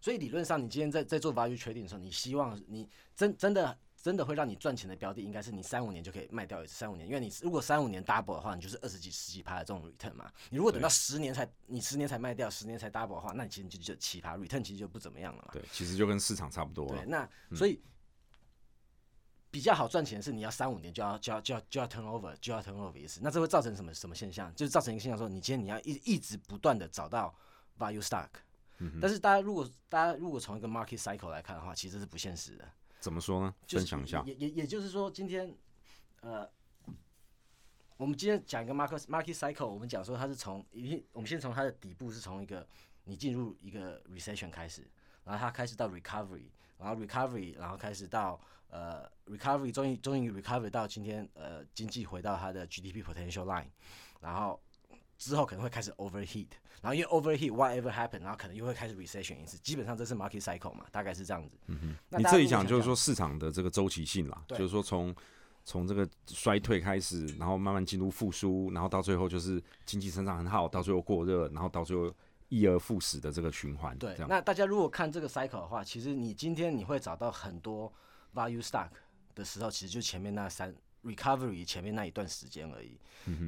[0.00, 10.32] 所以理论上，你今天在在做 value trading 的时候，你希望你真真的真的会让你赚钱的标的，应该是你三五年就可以卖掉一次，三五年，因为你如果三五年 double 的话，你就是二十几、十几趴的这种 return 嘛。
[10.48, 15.50] 你如果等到十年才你十年才卖掉，十年才 double 的话，那你其实就就奇葩 return 其实就不怎么样了嘛。
[15.52, 17.04] 对，其实就跟市场差不多对，了。
[17.04, 17.78] 那所以
[19.50, 24.50] 比较好赚钱的是你要三五年就要就要就要就要 turn over 就要 turn over 一次，那这会造成什么什么现象？
[24.54, 27.34] 就是造成一个现象说，你今天你要一一直不断的找到
[27.78, 28.28] value stock，、
[29.00, 32.66] 但是大家如果大家如果从一个 market cycle 来看的话，其实是不现实的。
[33.00, 33.54] 怎么说呢？
[33.66, 34.22] 就是分享一下。
[34.26, 35.52] 也也也就是说，今天
[36.20, 36.48] 呃，
[37.96, 42.66] 我们今天讲一个 market market cycle，我们讲说它是从一定，我们先从它的底部是从一个
[43.04, 44.86] 你进入一个 recession 开始，
[45.24, 53.68] 然后它开始到 recovery，然后 recovery，然后开始到呃 recovery，终于终于 recovery 到今天呃经济回到它的 GDP potential line，
[54.20, 54.60] 然后
[55.20, 56.46] 之后可能会开始 overheat，
[56.80, 61.58] 然后因为 overheat whatever happen，然后可能又会开始 recession 一次，基本上这是 market cycle 嘛，大概是这样子。
[61.66, 61.78] 嗯
[62.10, 65.14] 哼，你这里讲就是说市场的这个周期性啦，就是说从
[65.62, 72.10] 从这个衰退开始，然后慢慢进入复苏，然后到最后就是经济增长很好，到最后过热，然后到最后
[72.48, 73.94] 一而复始的这个循环。
[73.98, 77.92] 对那大家如果看这个 cycle 的话，其实你今天你会找到很多
[78.34, 78.88] value stock
[79.34, 82.98] 的时候，其实就前面那三 recovery 前面那一段时间而已。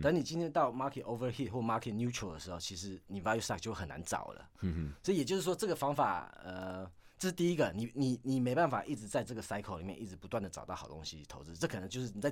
[0.02, 4.50] 等你今天到 market overheat 或 market neutral 的时候，其实你 value stock 就很难找了。
[4.60, 6.84] 嗯所以也就是说，这个方法，呃，
[7.18, 12.30] 这是第一个，你你你没办法一直在这个 cycle 里面一直不断的找到好东西投资，这可能就是你在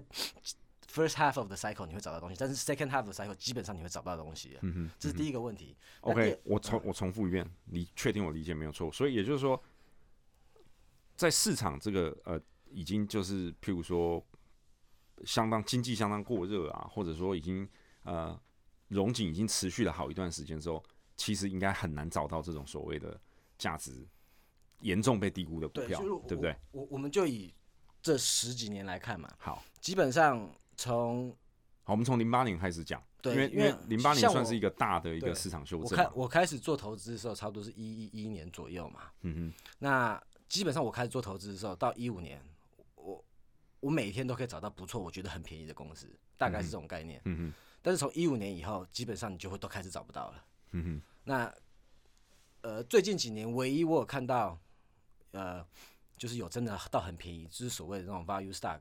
[0.93, 4.59] first half of the cycle 你会找到东西，但是 second half of the cycle 基本上你会找不到东西。
[4.63, 5.77] 嗯哼，这是第一个问题。
[6.03, 8.93] OK，我重我重复一遍，你确定我理解没有错？
[8.93, 9.61] 所以也就是说，
[11.17, 14.23] 在市场这个呃，已经就是譬如说，
[15.25, 17.69] 相当经济相当过热啊，或者说已经
[18.05, 18.39] 呃
[18.89, 20.83] 融景已经持续了好一段时间之后，
[21.17, 23.21] 其实应该很难找到这种所谓的
[23.59, 24.07] 价值
[24.81, 26.57] 严重被低估的股对，票就是我，对不对？？
[26.73, 27.55] 我我们就以
[28.03, 31.31] 这十几年来看嘛，好，基本上从
[31.85, 39.03] 好，我们从零八年开始讲，对因为因为零八年算是一个大的一个市场修正我，开我开始做投资的时候，差不多是一一一年左右嘛。
[39.23, 42.60] 嗯哼那基本上我开始做投资的时候，到一五年，我
[43.81, 47.19] 我每天都可以找到不错，我觉得很便宜的公司，大概是这种概念。
[47.21, 50.45] 哼，嗯哼，但是从一五年以后，基本上你就会都开始找不到了。
[50.73, 51.55] 嗯哼，那
[52.63, 54.59] 呃，最近几年唯一我有看到，
[55.33, 55.67] 呃，
[56.19, 58.81] 就是有真的到很便宜，就是所谓的那种 value stock，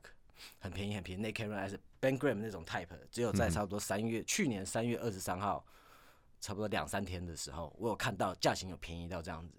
[0.58, 5.64] 很便宜很便宜 n a k e r as Ben Graham 那种 type，只有在差不多三月、去年三月二十三号，
[6.40, 9.54] 差不多两三天的时候，我有看到价钱有便宜到这样子。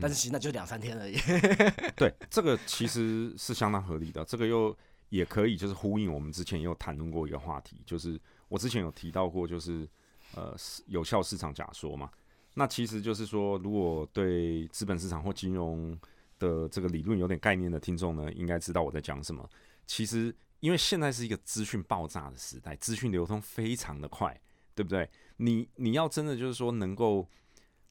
[0.00, 1.16] 但是其实那就两三天而已。
[1.94, 4.24] 对，这个其实是相当合理的。
[4.24, 4.76] 这个又
[5.10, 9.88] 也可以就是呼应我们之前也有谈论过一个话题，就是我之前有提到过，就是
[10.34, 12.10] 呃有效市场假说嘛。
[12.54, 15.96] 那其实就是说，如果对资本市场或金融
[16.38, 19.48] 的这个理论有点概念的听众呢，应该知道我在讲什么。
[19.86, 24.40] 其实因为现在是一个资讯爆炸的时代，资讯流通非常的快，
[24.74, 25.08] 对不对？
[25.36, 27.28] 你你要真的就是说能够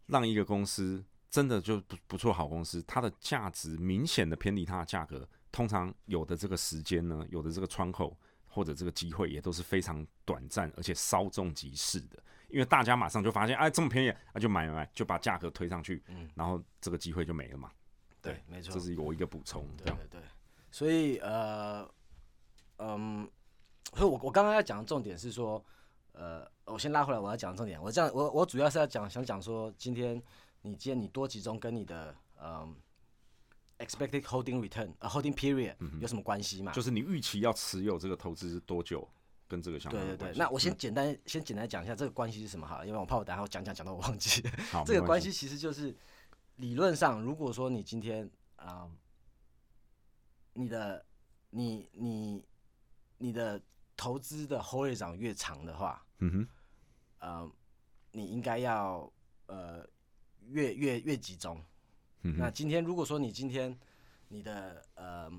[0.07, 1.01] 让一个公司
[1.35, 8.15] 真的就不不错好公司，它的价值明显的偏离它的价格，通常有的这个时间呢，有的这个窗口
[8.47, 12.17] 或者这个机会也都是非常短暂而且稍纵即逝的。
[12.47, 17.69] 因因为大家马上就发现，哎，这么便宜，那就买买买，就把价格推上去，嗯然后这个机会就没了嘛。
[18.21, 20.21] 对，没错这，是我一个补充，对对对，
[20.71, 21.85] 所以呃，
[22.77, 23.29] 嗯，
[23.93, 25.61] 所以我我刚刚要讲的重点是说，
[26.13, 30.23] 呃，我先拉回来，我要讲的重点，我这样我我主要是要讲想讲说，今天
[30.65, 32.75] 你今天你多集中跟你的嗯
[33.77, 36.71] expected holding return 呃 holding period 有什么关系嘛？
[36.71, 39.07] 就是你预期要持有这个投资是多久，
[39.47, 44.43] 跟这个相关对对对，那我先简单、先简单讲一下这个关系是什么哈，因为我怕我等下我讲讲讲到我忘记。
[44.71, 45.31] 好，这个关系。
[45.31, 45.95] 其实就是
[46.55, 48.89] 理论上，如果说你今天啊、
[50.53, 51.05] 你的
[51.51, 52.43] 你你
[53.19, 53.61] 你的
[53.95, 56.47] 投资的 horizon 越长的话，嗯哼，
[57.19, 57.51] 呃，
[58.13, 59.11] 你应该要
[59.45, 59.87] 呃
[60.49, 61.63] 越越越集中。
[62.21, 63.77] 嗯，那今天如果说你今天
[64.27, 65.31] 你的呃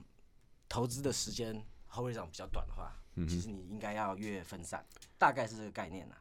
[0.68, 1.54] 投资的时间
[1.90, 4.84] horizon 比较短的话，嗯，其实你应该要越分散，
[5.18, 6.14] 大概是这个概念呐、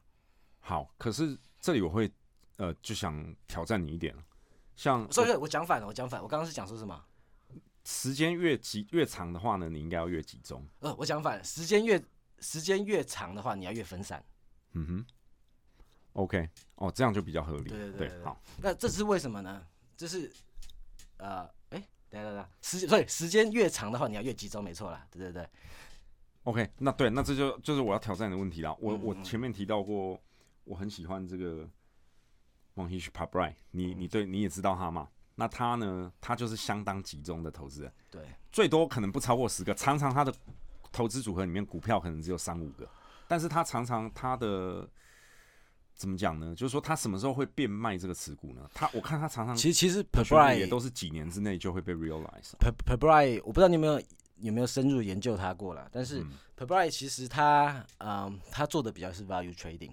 [0.60, 0.94] 好。
[0.98, 2.12] 可是这里我会
[2.58, 4.24] 呃就想挑战你一点了，
[4.76, 7.06] 像所以我讲反了，我讲反，我刚刚是讲说什么？
[7.84, 10.66] 时间越集越长的话呢，你应该要越集中。
[10.80, 12.04] 呃，我讲反了，时间越
[12.40, 14.26] 时间越长的话，你要越分散。
[14.72, 15.06] 嗯哼
[16.16, 17.70] ，OK，哦，这样就比较合理。
[17.70, 19.66] 对对好，那这是为什么呢？
[19.96, 20.30] 这是
[21.18, 25.08] 呃，哎、等一下等时所以时间越长的话，你要越集中，没错啦。
[25.12, 25.48] 对对对
[26.44, 28.76] ，OK，那对，那这就就是我要挑战的问题啦。
[28.80, 30.22] 我、嗯我前面提到过，
[30.64, 31.70] 我很喜欢这个
[32.76, 35.08] Mohish Pabrai，你嗯你对你也知道他嘛？
[35.36, 40.34] 那他呢，他就是相当集中的投资人，对最多可能不超过十个，常常他的
[40.92, 42.90] 投资组合里面股票可能只有三五个，
[43.28, 44.90] 但是他常常他的
[45.96, 46.54] 怎么讲呢？
[46.54, 48.70] 就是说他什么时候会变卖这个持股呢？
[48.74, 52.52] 他我看他常常其实其实 p 学 e 历 r 也都是几年之内就会被 realize。
[52.60, 54.02] p e b r i 我不知道你有没有
[54.40, 59.92] 有没有深入研究他过了，但是嗯 p e b r i 其实他嗯，他做的比较是 value trading。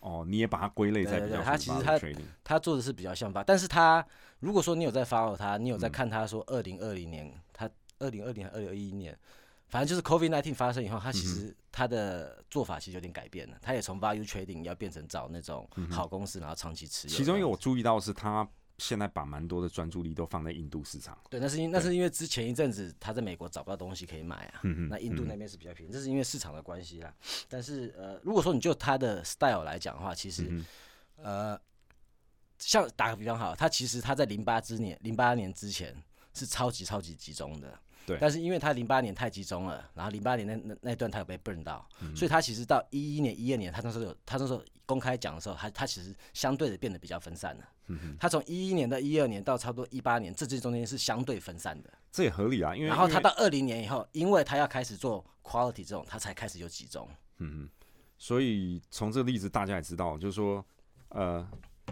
[0.00, 2.00] 哦，你也把它归类在比较他其实他
[2.42, 4.04] 他做的是比较像吧，但是他
[4.38, 9.16] 如果说你有在 follow 他，你有在嗯看他说二零二零年，他二零二零二零二一年，
[9.70, 17.14] 反正就是 COVID nineteen 发生以后，他其嗯实他的做法其实有点改变了，他也从 value trading 要变成找那种好公司，然后长期持有。
[17.14, 18.46] 嗯其中一个我注意到是他
[18.78, 21.16] 现在把蛮多的专注力都放在印度市场。
[21.28, 27.14] 对，那是因那是因为之前一阵子他在美国找不到东西可以买啊，嗯哼那印度那边是比较便宜，这是因为市场的关系啦。
[27.48, 30.66] 但是呃，如果说你就他的 style 来讲的话，其实、嗯
[31.22, 31.60] 呃，
[32.58, 35.94] 像打个比方好，他其实他在零八之年零八年之前
[36.34, 37.78] 是超级超级集中的。
[38.06, 47.64] 对但是因为他零八年太集中了，然后零八年那那那段他有被 burn 到，嗯所以他其实到一一年、一二年，他那时候有他那时候公开讲的时候，他他其实相对的变得比较分散了。
[47.88, 51.90] 嗯他从一一年到一二年到差不多一八年，这这中间是相对分散的。
[52.12, 57.08] 这也合理啊，因为然后他到二零年以后，因为他要开始做 quality 这种，他才开始有集中。
[57.38, 57.68] 嗯
[58.18, 60.62] 所以从这个例子大家也知道，就是说，
[61.08, 61.48] 呃，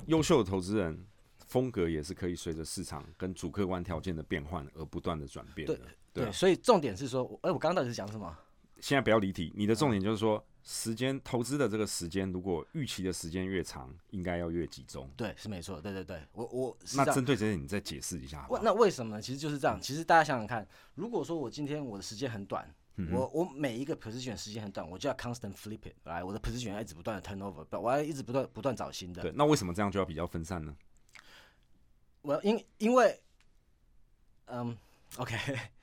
[0.07, 1.07] 优秀的投资人
[1.49, 5.81] 风格也是可以随着市场跟主客观条件的变换而不断的转变的。
[6.13, 8.37] 对啊所以重点是说，哎、我刚刚到底是讲什么？
[8.81, 15.11] 现在不要离题，你的重点就是说，时间投资的这个时间，如果预期的时间越长，应该要越集中。
[15.17, 18.63] 对，是没错，对对对，我我那针对这些，你再解释一下好好？
[18.63, 19.21] 那为什么呢？
[19.21, 19.81] 其实就是这样。
[19.81, 29.23] 其实大家想想看，如果说我今天我的时间很短，嗯我我每一个 position 时间很短，我就要 constant flip it，来，我的 position 要一直不断的 turnover，我要一直不断不断找新的。
[29.23, 30.77] 对，那为什么这样就要比较分散呢？
[32.22, 33.20] 我要因因为，
[34.46, 34.76] 嗯
[35.16, 35.37] ，OK，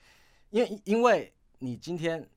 [0.52, 2.28] 因为因为你今天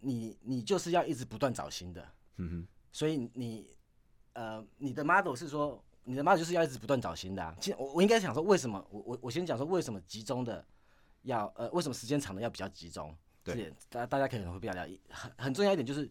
[0.00, 3.76] 你你就是要一直不断找新的，嗯哼所以你
[4.32, 7.54] 呃你的 model 是说你的 model 就是要一直不断找新的、啊。
[7.60, 10.64] 其实我我应该想说为什么我我我先讲说为什么集中的
[11.22, 13.14] 要呃为什么时间长的要比较集中？
[13.42, 14.98] 对大大家可能会比较了解。
[15.08, 16.08] 很很重要一点就是，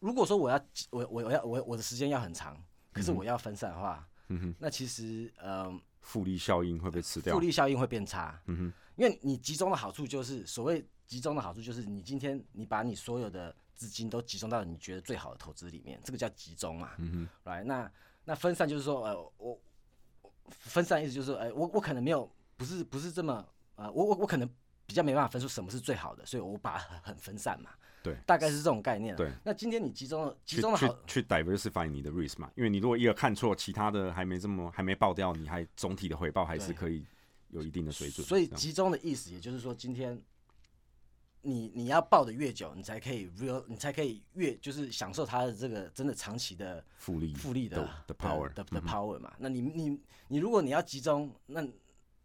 [0.00, 0.56] 如果说我要
[0.90, 2.56] 我我我要我我的时间要很长，
[2.92, 5.64] 可是我要分散的话，嗯哼，那其实嗯。
[5.64, 7.40] 哼，复利效应会被吃掉复。
[7.40, 8.40] 利效应会变差。
[8.46, 16.90] 嗯哼，因为你集中的好处就是，所谓集中的好处就是，你今天你把你所有的资金都集中到你觉得最好的投资里面，这个叫集中嘛。
[16.98, 17.90] 嗯哼，来，那
[18.24, 19.60] 那分散就是说，呃，我我
[20.50, 24.48] 分散意思就是说，呃，我我可能没有，不是不是这么，呃，我我我可能
[24.86, 27.70] 比较没办法分出什么是最好的，所以我把很分散嘛。
[28.02, 29.14] 对，大概是这种概念。
[29.14, 37.04] 对，那今天你集中了，集中了好，去去 diversify 你的 risk 嘛，因为你如果一个看错，其他的还没这么还没爆掉，你还总体的回报还是可以
[37.50, 38.26] 有一定的水准。
[38.26, 40.20] 所以集中的意思，也就是说，今天
[41.42, 49.32] 你你要抱的越久，你才可以 real，你才可以越就是享受它的这个真的长期的复利复利的的的 power 的 power 嘛。
[49.38, 51.66] 那你你你如果你要集中，那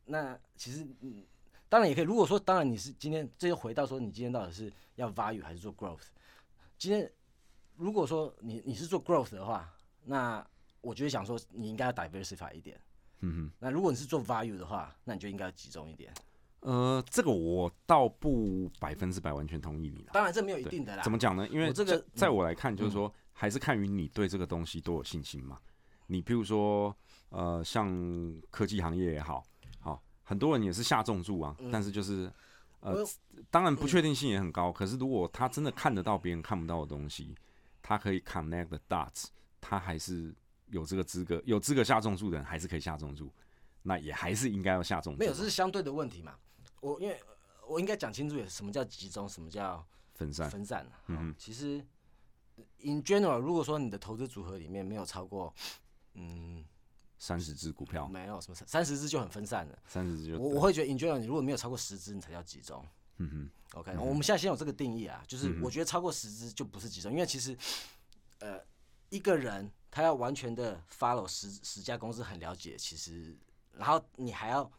[0.06, 1.24] 那其实嗯，
[1.70, 2.04] 当然也可以。
[2.04, 6.08] 如果说当然你是今天这又回到说你今天到底是要 value 还是做 growth。
[6.78, 7.12] 今天
[7.76, 10.46] 如果说你你是做 growth 的话，那
[10.82, 12.80] 我就会想说，你应该要 diversify 一点。
[13.22, 16.14] 嗯哼那如果你是做 value 的话，那你就应该要集中一点。
[16.62, 20.12] 呃，这个我倒不百分之百完全同意你啦。
[20.14, 21.04] 当然这没有一定的啦。
[21.04, 21.48] 怎么讲呢？
[21.50, 25.60] 因为我这个在在我来看，就是说，还是看于你对这个东西多有信心嘛。
[26.08, 26.96] 你譬如说，
[27.30, 27.88] 呃，像
[28.50, 29.44] 科技行业也，好，
[30.28, 32.30] 很多人也是下重注啊，但是就是，
[32.82, 33.02] 呃，
[33.50, 34.74] 当然不确定性也很高。
[34.74, 37.34] 可是如果他真的看得到别人看不到的东西，
[37.82, 39.28] 他可以 connect the dots，
[39.62, 40.36] 他还是
[40.68, 43.32] 有这个资格，有资格下重注的人还是可以下重注，
[43.84, 45.20] 那也还是应该要下重注。
[45.20, 46.36] 没有，这是相对的问题嘛。
[46.82, 49.82] 我因为呃我应该讲清楚，什么叫集中，什么叫
[50.14, 50.86] 分散，分散。
[51.08, 51.82] 嗯其实
[52.80, 55.54] ，in general，如果说你的投资组合里面没有超过，
[56.16, 56.66] 嗯，
[57.20, 59.80] 三十只股票，没有什么三十只就很分散了。
[59.88, 62.86] 三十只就我我会觉得 in general，你如果没有超过十只，你才叫集中。
[63.18, 67.58] 嗯哼，OK，、我们现在先有这个定义啊，就是我觉得超过十只就不是集中，因为其实，
[68.38, 68.62] 呃，
[69.10, 73.36] 一个人他要完全的 follow 十十家公司很了解，其实，
[73.72, 74.72] 然后你还要，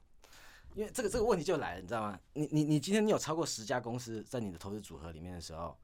[0.74, 2.20] 因为这个这个问题就来了，你知道吗？
[2.34, 5.76] 你你你今天你有超过十家公司在你的投资组合里面的时候，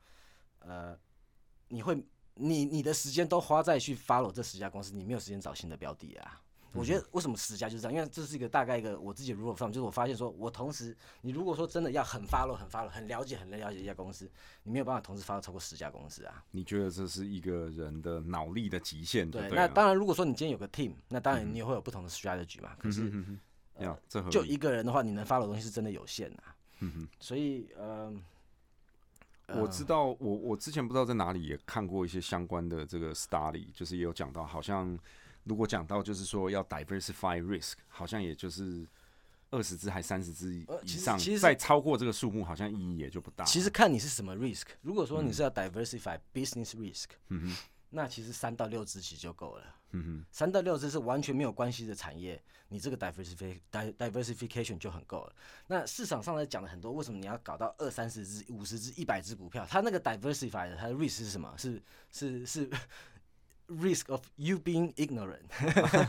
[0.61, 0.97] 呃，
[1.67, 2.01] 你会
[2.35, 6.41] 你你的时间都花在去 follow 这十家公司，你没有时间找新的标的啊。
[6.77, 7.97] 我觉得为什么十家就是这样？
[7.97, 14.29] 因为这是一个大概一个我自己的 rule of thumb，就是我发现说，我同时你如果说真的要很 follow 很 follow 很了解很了解一家公司，
[14.65, 16.45] 你没有办法同时 follow 超过十家公司啊。
[16.51, 22.75] 你觉得这是一个人的脑力的极限就对，那当然，如果说你今天有个 team，那当然你也会有不同的 strategy 嘛。
[22.77, 23.39] 可是嗯
[23.79, 26.57] 哼，呀，这合就一个人的话，你能 follow 的东西是真的有限啊。
[26.81, 27.09] 嗯哼。
[27.21, 28.13] 所以，呃，
[29.49, 34.99] 我知道，我我之前不知道在哪里也看过一些相关的这个 study，就是也有讲到，好像
[35.45, 38.87] 如果讲到就是说要 diversify risk，好像也就是
[39.51, 43.45] 二十只还三十只以上，其实再超过这个数目，好像意义也就不大。
[43.45, 44.65] 其实看你是什么 risk。
[44.81, 47.57] 如果说你是要 diversify business risk，嗯哼，
[47.91, 49.65] 那其实三到六只其实就够了。
[49.95, 53.61] 嗯哼，三到六只是完全没有关系的产业，你这个 diversification
[53.97, 55.33] diversification 就很够了。
[55.69, 59.65] 那市场上在讲的很多，为什么你要搞到二三十只、五十只、一百只股票？
[59.71, 61.55] 它那个 diversify 的它的 risk 是什么？
[61.57, 61.81] 是
[62.11, 62.69] 是是
[63.69, 65.39] risk of you being ignorant，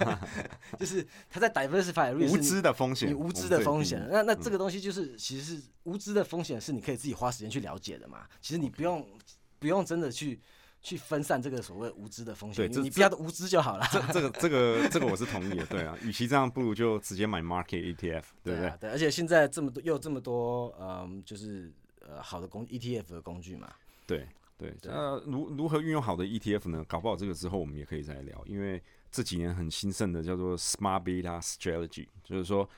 [0.79, 4.05] 就是它在 diversify 的 risk 无知的风险，你无知的风险。
[4.11, 8.27] 那那这个东西就是，其实是无知的风险是你可以自己花时间去了解的嘛。
[8.41, 9.07] 其实你不用
[9.59, 10.39] 不用真的去
[10.85, 13.87] 去分散这个所谓无知的风险，你对你不要无知就好了。
[13.91, 18.67] 这这个这个 这个我是同意的，对啊，与其这样，不如就直接买 market ETF，对不对？
[18.67, 23.73] 啊，对，而且现在这么多又有这么多嗯，就是呃好的工 ETF 的工具嘛。
[24.05, 24.27] 对
[24.59, 26.85] 对，对那如如何运用好的 ETF 呢？
[26.87, 28.79] 搞不好这个之后我们也可以再聊，因为
[29.11, 32.69] 这几年很兴盛的叫做 Smart Beta Strategy，就是说，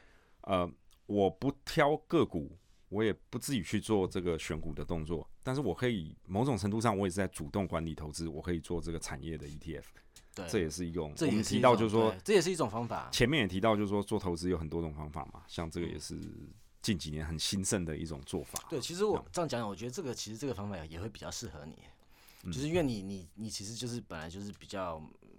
[0.41, 0.71] 呃，
[1.07, 2.57] 我不挑个股，
[2.89, 9.83] 我也不自己去做这个选股的动作，但是我可以某种程度上，我也是在主动管理投资，我可以做这个产业的 ETF，
[10.33, 11.13] 对，这也是一种。
[11.15, 13.09] 这我们也是提到就是说，这也是一种方法。
[13.11, 16.17] 前面也提到就是说做投资有很多种方法嘛，像这个也是
[16.81, 18.63] 近几年很兴盛的一种做法。
[18.69, 21.75] 对，其实我这样讲讲，我觉得这个其实这个方法也会比较适合你，
[22.43, 25.29] 嗯就是因为你你你其实就是本来就是比较嗯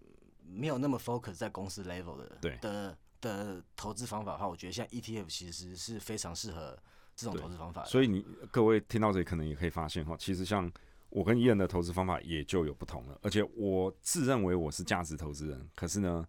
[0.44, 6.78] 没有那么 focus 在公司 level 的对的的投资方法的话，我觉得现在 ETF 其实是非常适合
[7.18, 7.84] 这种投资方法。
[7.84, 10.70] 所以你各位听到这里，可能也可以发现哈，其实像
[11.10, 13.18] 我跟伊人的投资方法也就有不同了。
[13.22, 16.24] 而且我自认为我是价值投资人，可是呢，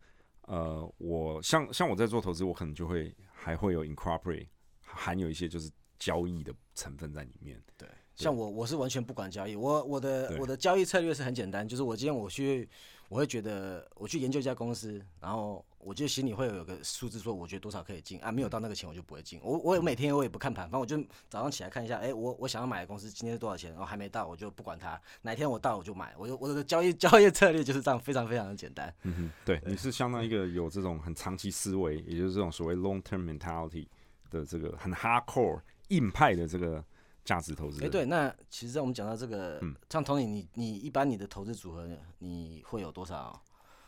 [0.48, 4.48] 呃，我像像我在做投资，我可能就会还会有 incorporate
[4.82, 5.70] 含有一些就是
[6.00, 7.62] 交易的成分在里面。
[7.78, 12.68] 对，像我我是完全不管交易，我我的我的交易策略是很简单，就是我今天我去
[13.10, 19.40] 我会觉得我去研究一家公司，然后我就心里会有个数字，说我觉得多少可以进啊，没有到那个钱我就不会进。
[19.42, 20.98] 我我每天我也不看盘，反正我就
[21.30, 26.14] 早上起来看一下，哎、我我想要买的公司今天是多少钱，然后还没到我就不管它，哪天我到我就买。
[26.18, 28.94] 我就我的交易 交易策略就是这样，非常非常的简单。
[29.04, 33.88] 嗯哼，对，你是相当一个有这种很长期思维，也就是这种所谓 long term mentality
[34.30, 36.84] 的这个很 hardcore 硬派的这个
[37.24, 37.92] 价值投资哎、人。
[37.92, 43.42] 对，那其实在我们讲到这个，嗯像 Tony，你你一般你的投资组合你会有多少？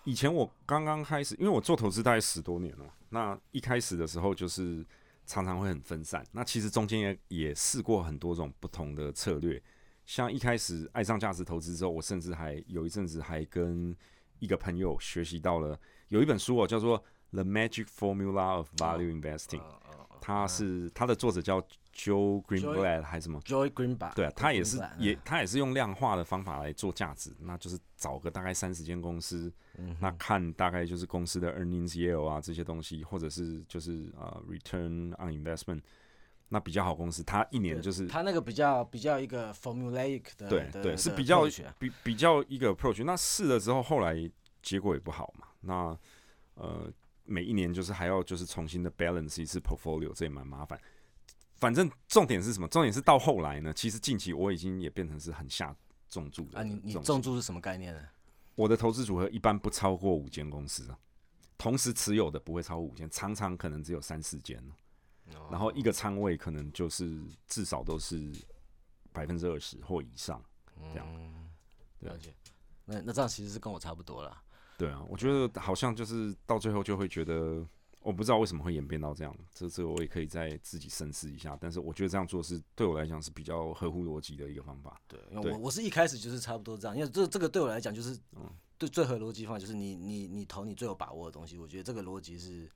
[0.03, 4.85] 以前我刚刚开始，因为我做投资大概十多年了，那一开始的时候就是
[5.25, 6.25] 常常会很分散。
[6.31, 9.61] 那其实中间也也试过很多种不同的策略，
[10.05, 13.95] 像一开始爱上价值投资之后，我甚至还有一阵子还跟
[14.39, 16.99] 一个朋友学习到了有一本书哦，叫做
[17.31, 19.59] 《The Magic Formula of Value Investing》，
[20.19, 21.61] 它是它的作者叫
[21.93, 35.81] Joe Greenblatt 还是什么？Joy Greenblatt，对啊，他也是也他也是用量化的方法来做价值，那就是找个大概三十间公司，嗯那看大概就是公司的 earnings yield 啊这些东西，或者是就是呃 return on investment，
[36.49, 41.43] 那比较好公司，他一年就是他那个比较比较一个 formulaic 的，对对是比较
[41.77, 44.15] 比比较一个 approach，那试了之后后来
[44.61, 45.97] 结果也不好嘛，那
[46.55, 46.91] 呃，
[47.25, 50.79] 每一年就是还要就是重新的 balance 一次 portfolio，这也蛮麻烦。
[51.61, 52.67] 反正重点是什么？
[52.67, 55.73] 重点是到后来呢，其实近期我已经也变成是很下
[56.09, 58.01] 重注的啊，你你重重注是什么概念呢？
[58.55, 60.99] 我的投资组合一般不超过五间公司啊，
[61.57, 64.57] 同时持有的不会超过五间，常常可能只有三四间
[65.35, 68.29] 哦然后一个仓位可能就是至少都是
[69.13, 70.43] 百分之二十或以上。
[70.91, 71.07] 这样
[71.99, 72.33] 了解。
[72.85, 74.41] 那那这样其实是跟我差不多啦。
[74.79, 77.63] 对啊，我觉得好像就是到最后就会觉得，
[78.01, 81.57] 我不知道为什么会演变到这样，这这个我也可以再自己深思一下。
[81.61, 84.99] 但是我觉得这样做是对我来讲是比较合乎逻辑的一个方法。
[85.07, 92.67] 对，因为我我是一开始就是差不多这样，因为这这个对我来讲就是，嗯对最合逻辑方法就是你你你投你最有把握的东西，我觉得这个逻辑是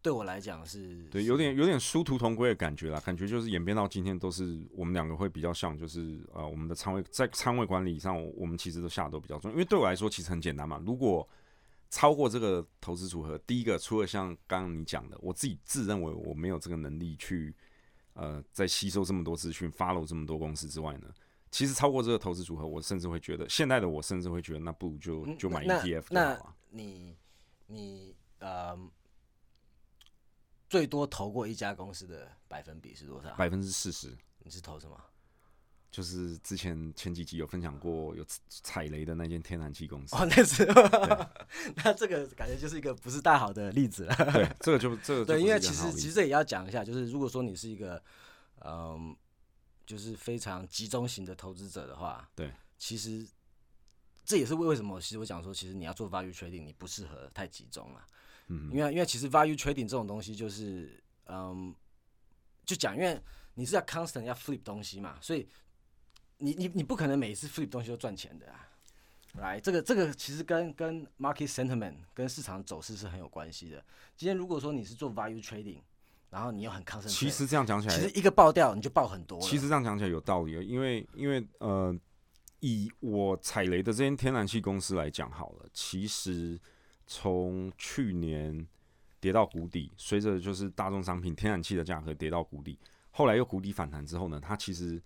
[0.00, 11.28] 对我来讲是，对，有点有点殊途同归的感觉啦，感觉就是演变到今天都是我们两个会比较像，就是呃，我们的仓位在仓位管理上，我们其实都下的都比较重，因为对我来说其实很简单嘛，如果
[11.90, 17.54] 超过这个投资组合，第一个除了像刚刚你讲的，我自己自认为我没有这个能力去
[18.14, 21.12] 呃在吸收这么多资讯，follow 这么多公司之外呢。
[21.50, 26.56] 其实超过这个投资组合，我甚至会觉得，现在的我甚至会觉得，那不如就嗯就买 ETF 就那好了。
[26.70, 27.16] 你
[27.66, 28.78] 你呃
[30.68, 33.34] 最多投过一家公司的百分比是多少？
[33.34, 34.96] 百分之四十，你是投什么？
[35.90, 40.14] 就是之前前几集有分享过有踩雷的那间天然气公司。
[40.14, 40.64] 哦，那是，
[41.82, 44.14] 那这个感觉就是一个不是大好的例子了。
[44.32, 48.00] 对，这个就这个就对，因为其实其实这也要讲一下，就是如果说你是一个
[48.64, 49.16] 嗯，
[49.84, 53.26] 就是非常集中型的投资者的话，对，其实
[54.24, 58.06] 这也是为为什么其实我讲说，其实你要做 value trading，你不适合太集中啊，
[58.46, 61.74] 嗯因为因为其实 value trading 这种东西就是嗯，
[62.64, 63.20] 就讲，因为
[63.54, 65.48] 你是要 constant 要 flip 东西嘛，所以
[66.40, 68.66] 你你你不可能每一次 flip 东西都赚钱的啊。
[69.34, 73.80] 来，这个这个其实跟跟 market sentiment 跟市场走势是很有关系的。
[74.16, 75.78] 今天如果说你是做 value trading，
[76.30, 79.40] 然后你又很 concentrate，其实这样讲起来，其实一个爆掉你就爆很多。
[79.40, 81.96] 其实这样讲起来有道理，因为因为呃，
[82.58, 86.58] 以我踩雷的这间天然气公司来讲好了，其实
[87.06, 88.66] 从去年
[89.20, 92.76] 跌到谷底，随着就是大众商品天然气的价格跌到谷底，
[93.12, 95.00] 后来又谷底反弹之后呢，它其实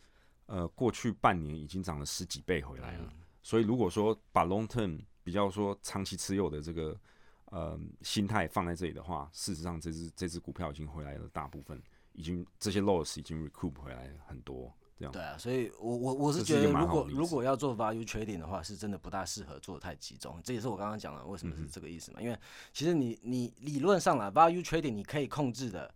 [0.47, 3.13] 呃过去半年已经涨了十几倍回来了。
[3.43, 6.99] 所以如果说把 long term 比较说长期持有的这个
[7.47, 11.83] 呃心态放在这里的话，事实上这只这只股票已经回来了大部分，
[12.13, 15.13] 已经这些 loss 已经 recoup 回来很多，这样。
[15.13, 20.41] 对啊，所以我我我是觉得，如果如果要做 value trading 的话，是真的不大适合做得太集中。
[20.43, 22.21] 这也是我刚刚讲的为什么是这个意思嘛。
[22.21, 22.39] 因为
[22.73, 25.95] 其实你你理论上啦 value trading 你可以控制的，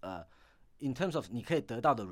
[0.00, 0.24] 呃
[0.78, 2.04] ，in terms of 你可以得到的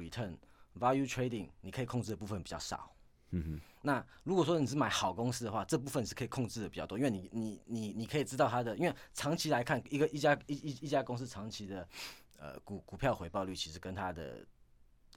[0.79, 2.93] return，value trading 你可以控制的部分比较少。
[3.31, 11.87] 嗯哼，那如果说你是买好公司的话，这部分是可以控制的比较多，因为你你你你可以知道它的，因为长期来看，一个一家一一一家公司长期的
[12.39, 14.47] 呃股股票回报率，其实跟它的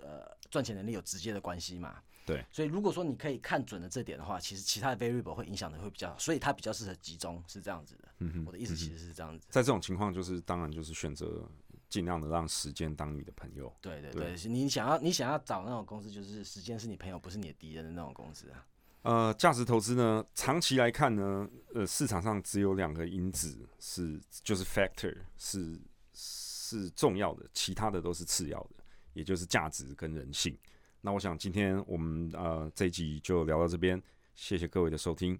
[0.01, 2.01] 呃赚钱能力有直接的关系嘛。
[2.26, 8.07] 对，所以如果说你可以看准了这点的话，其实其他的 variable 会影响的会比较，所以它比较适合集中，是这样子的。
[8.20, 9.47] 嗯哼，我的意思其实是这样子。
[9.49, 11.47] 在这种情况，就是当然就是选择
[11.90, 13.74] 尽量的让时间当你的朋友。
[13.82, 18.66] 对对对对，你想要你想要找那种公司，就是时间是你朋友，不是你的敌人的那种公司啊。
[19.02, 25.80] 呃，价值投资呢，长期来看呢，呃，市场上只有两个因子是就是 factor 是
[26.14, 28.84] 是重要的，其他的都是次要的，
[29.14, 30.56] 也就是价值跟人性。
[31.00, 34.02] 那我想今天我们呃这一集就聊到这边，
[34.36, 35.40] 谢谢各位的收听。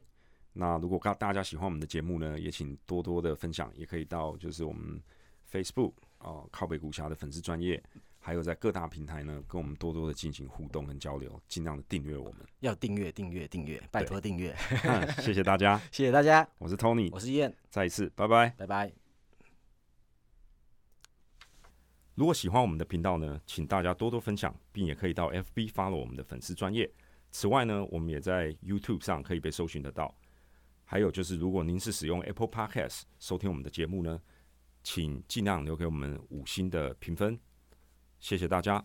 [0.54, 5.02] 那如果大大家喜欢我们的节目呢，也请多多的分享，也可以到就是我们
[5.52, 7.82] Facebook 哦、靠北股侠的粉丝专业，
[8.20, 12.40] 还有在各大平台呢跟我们多多的进行互动跟交流，尽量的订阅我们。
[12.60, 18.50] 要订阅订阅订阅，拜托订阅，嗯 谢谢大家， 谢谢大家，我是 Tony，我是燕，再一次拜拜。
[18.58, 18.92] 拜拜。
[22.16, 26.92] 如果喜欢我们的频道呢，请大家多多分享，并也可以到 FB follow 我们的粉丝专业。
[27.32, 30.14] 此外呢，我们也在 YouTube 上可以被搜寻得到。
[30.84, 34.20] 还有就是，如果您是使用 Apple Podcast 收听我们的节目呢，
[34.92, 37.40] 请尽量留给我们五星的评分，
[38.20, 38.84] 谢谢大家，